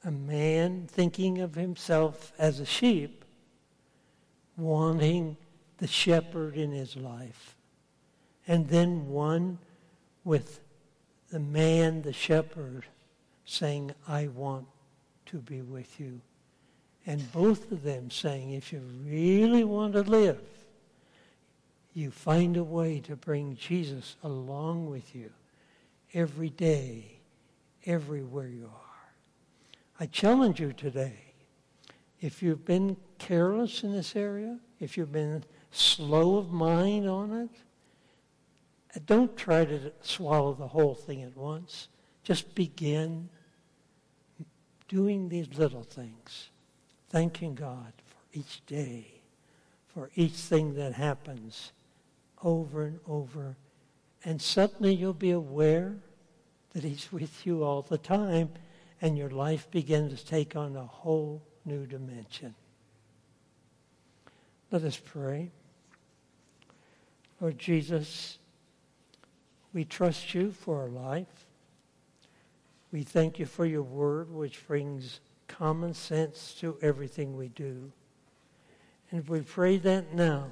a 0.06 0.12
man 0.12 0.88
thinking 0.88 1.42
of 1.42 1.56
himself 1.56 2.32
as 2.38 2.60
a 2.60 2.66
sheep, 2.66 3.26
wanting 4.56 5.36
the 5.78 5.88
shepherd 5.88 6.56
in 6.56 6.72
his 6.72 6.96
life. 6.96 7.56
And 8.48 8.70
then 8.70 9.08
one 9.08 9.58
with 10.24 10.60
the 11.32 11.40
man, 11.40 12.04
the 12.04 12.14
shepherd, 12.14 12.86
saying, 13.46 13.94
I 14.08 14.28
want 14.28 14.68
to 15.28 15.38
be 15.38 15.62
with 15.62 16.00
you. 16.00 16.22
And 17.06 17.32
both 17.32 17.72
of 17.72 17.84
them 17.84 18.10
saying, 18.10 18.52
if 18.52 18.74
you 18.74 18.82
really 19.06 19.64
want 19.64 19.94
to 19.94 20.02
live, 20.02 20.42
you 21.94 22.12
find 22.12 22.58
a 22.58 22.64
way 22.64 23.00
to 23.02 23.16
bring 23.16 23.56
Jesus 23.56 24.16
along 24.24 24.90
with 24.90 25.16
you 25.16 25.32
every 26.14 26.50
day, 26.50 27.20
everywhere 27.86 28.48
you 28.48 28.66
are. 28.66 29.12
I 30.00 30.08
challenge 30.08 30.60
you 30.60 30.74
today. 30.74 31.20
If 32.20 32.42
you've 32.42 32.66
been 32.66 32.98
careless 33.18 33.84
in 33.84 33.94
this 33.94 34.16
area, 34.16 34.60
if 34.80 34.98
you've 34.98 35.12
been 35.12 35.44
slow 35.72 36.38
of 36.38 36.52
mind 36.52 37.08
on 37.08 37.32
it, 37.32 37.50
don't 39.06 39.36
try 39.38 39.66
to 39.66 39.92
swallow 40.02 40.54
the 40.54 40.68
whole 40.68 40.96
thing 40.96 41.22
at 41.22 41.36
once. 41.36 41.90
Just 42.24 42.56
begin 42.56 43.30
doing 44.88 45.30
these 45.30 45.48
little 45.58 45.84
things, 45.84 46.50
thanking 47.10 47.56
God 47.56 47.94
for 48.06 48.38
each 48.38 48.66
day, 48.66 49.08
for 49.88 50.10
each 50.16 50.34
thing 50.34 50.76
that 50.76 50.94
happens 50.94 51.72
over 52.44 52.86
and 52.86 53.00
over. 53.08 53.56
And 54.24 54.42
suddenly 54.42 54.94
you'll 54.94 55.14
be 55.14 55.32
aware 55.32 55.96
that 56.74 56.84
He's 56.84 57.12
with 57.12 57.46
you 57.46 57.64
all 57.64 57.82
the 57.82 57.98
time 57.98 58.50
and 59.02 59.18
your 59.18 59.30
life 59.30 59.70
begins 59.72 60.20
to 60.20 60.26
take 60.26 60.56
on 60.56 60.76
a 60.76 60.86
whole 60.86 61.42
new 61.66 61.86
dimension. 61.86 62.56
Let 64.72 64.84
us 64.84 65.00
pray. 65.04 65.52
Lord 67.40 67.60
Jesus, 67.60 68.40
we 69.74 69.84
trust 69.84 70.34
you 70.34 70.52
for 70.52 70.82
our 70.82 70.90
life. 70.90 71.45
We 72.96 73.04
thank 73.04 73.40
you 73.40 73.46
for 73.46 73.66
your 73.66 73.84
word, 73.84 74.32
which 74.32 74.66
brings 74.66 75.20
common 75.50 75.94
sense 75.94 76.56
to 76.62 76.78
everything 76.82 77.36
we 77.36 77.50
do. 77.50 77.92
And 79.12 79.28
we 79.28 79.42
pray 79.42 79.76
that 79.80 80.14
now 80.14 80.48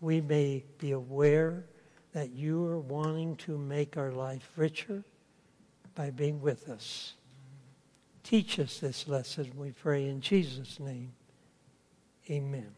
we 0.00 0.22
may 0.22 0.64
be 0.78 0.92
aware 0.92 1.66
that 2.14 2.30
you 2.30 2.64
are 2.64 2.78
wanting 2.78 3.36
to 3.36 3.58
make 3.58 3.98
our 3.98 4.12
life 4.12 4.48
richer 4.56 5.04
by 5.94 6.08
being 6.08 6.40
with 6.40 6.70
us. 6.70 7.12
Teach 8.22 8.58
us 8.58 8.78
this 8.78 9.06
lesson, 9.06 9.52
we 9.54 9.72
pray, 9.72 10.08
in 10.08 10.22
Jesus' 10.22 10.80
name. 10.80 11.12
Amen. 12.30 12.72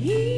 He 0.00 0.37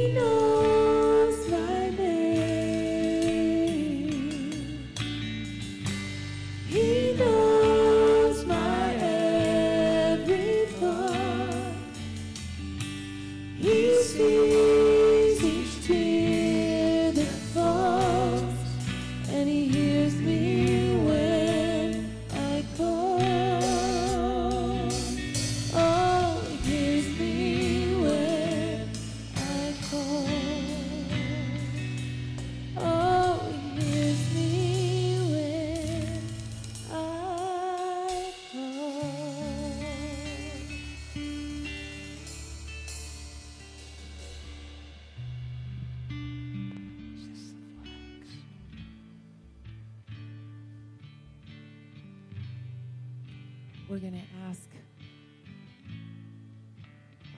we're 54.01 54.11
going 54.11 54.23
to 54.23 54.49
ask 54.49 54.69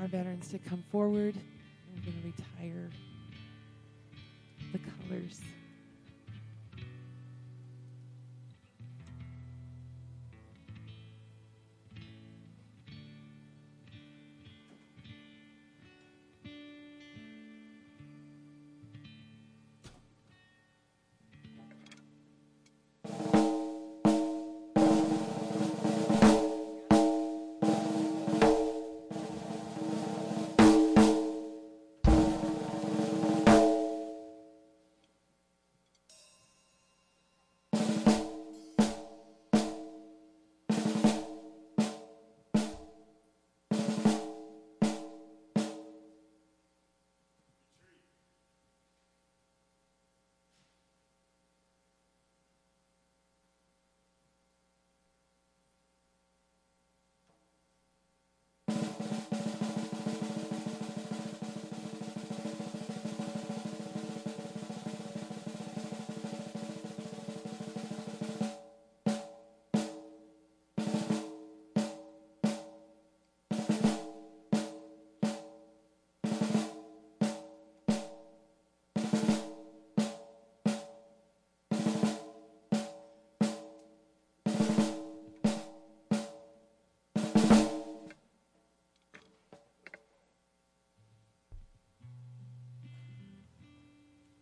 our 0.01 0.07
veterans 0.07 0.49
to 0.49 0.59
come 0.59 0.85
forward. 0.93 1.35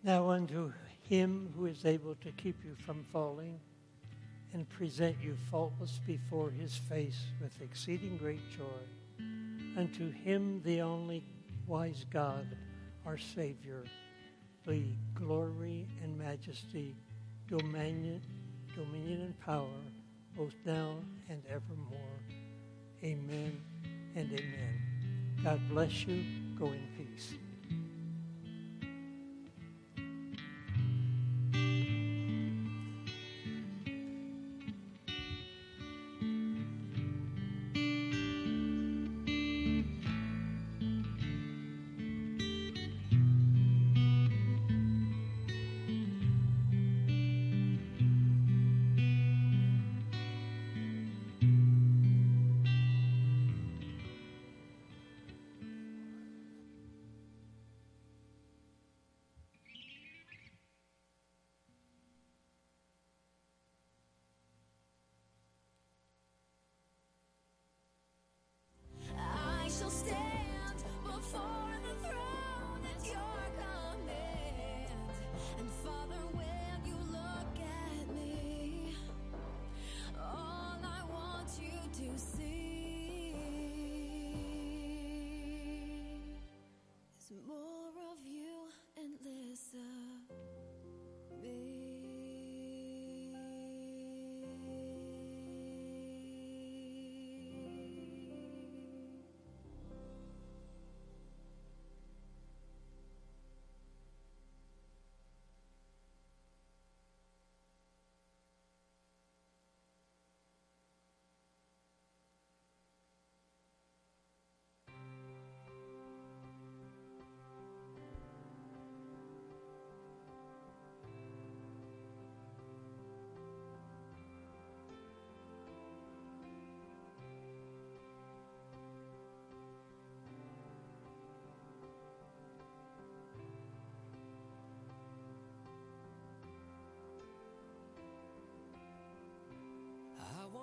Unto 0.07 0.73
him 1.03 1.53
who 1.57 1.67
is 1.67 1.85
able 1.85 2.15
to 2.17 2.33
keep 2.33 2.65
you 2.65 2.75
from 2.87 3.05
falling 3.13 3.61
and 4.53 4.69
present 4.69 5.17
you 5.23 5.37
faultless 5.51 6.01
before 6.07 6.51
his 6.51 6.77
face 6.77 7.27
with 7.41 7.53
exceeding 7.61 8.17
great 8.17 8.41
joy. 8.57 9.25
Unto 9.77 10.11
him, 10.11 10.61
the 10.65 10.81
only 10.81 11.25
wise 11.67 12.05
God, 12.11 12.47
our 13.07 13.19
Savior, 13.19 13.85
be 14.67 14.97
glory 15.15 15.87
and 16.03 16.19
majesty, 16.19 16.97
dominion, 17.49 18.21
dominion 18.75 19.23
and 19.23 19.41
power, 19.41 19.69
both 20.37 20.55
now 20.65 20.97
and 21.29 21.43
evermore. 21.47 22.19
Amen 23.03 23.61
and 24.15 24.33
amen. 24.33 24.81
God 25.43 25.61
bless 25.69 26.07
you. 26.07 26.25
Go 26.59 26.67
in 26.67 26.87
peace. 26.97 27.35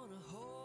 gonna 0.08 0.22
hold 0.32 0.57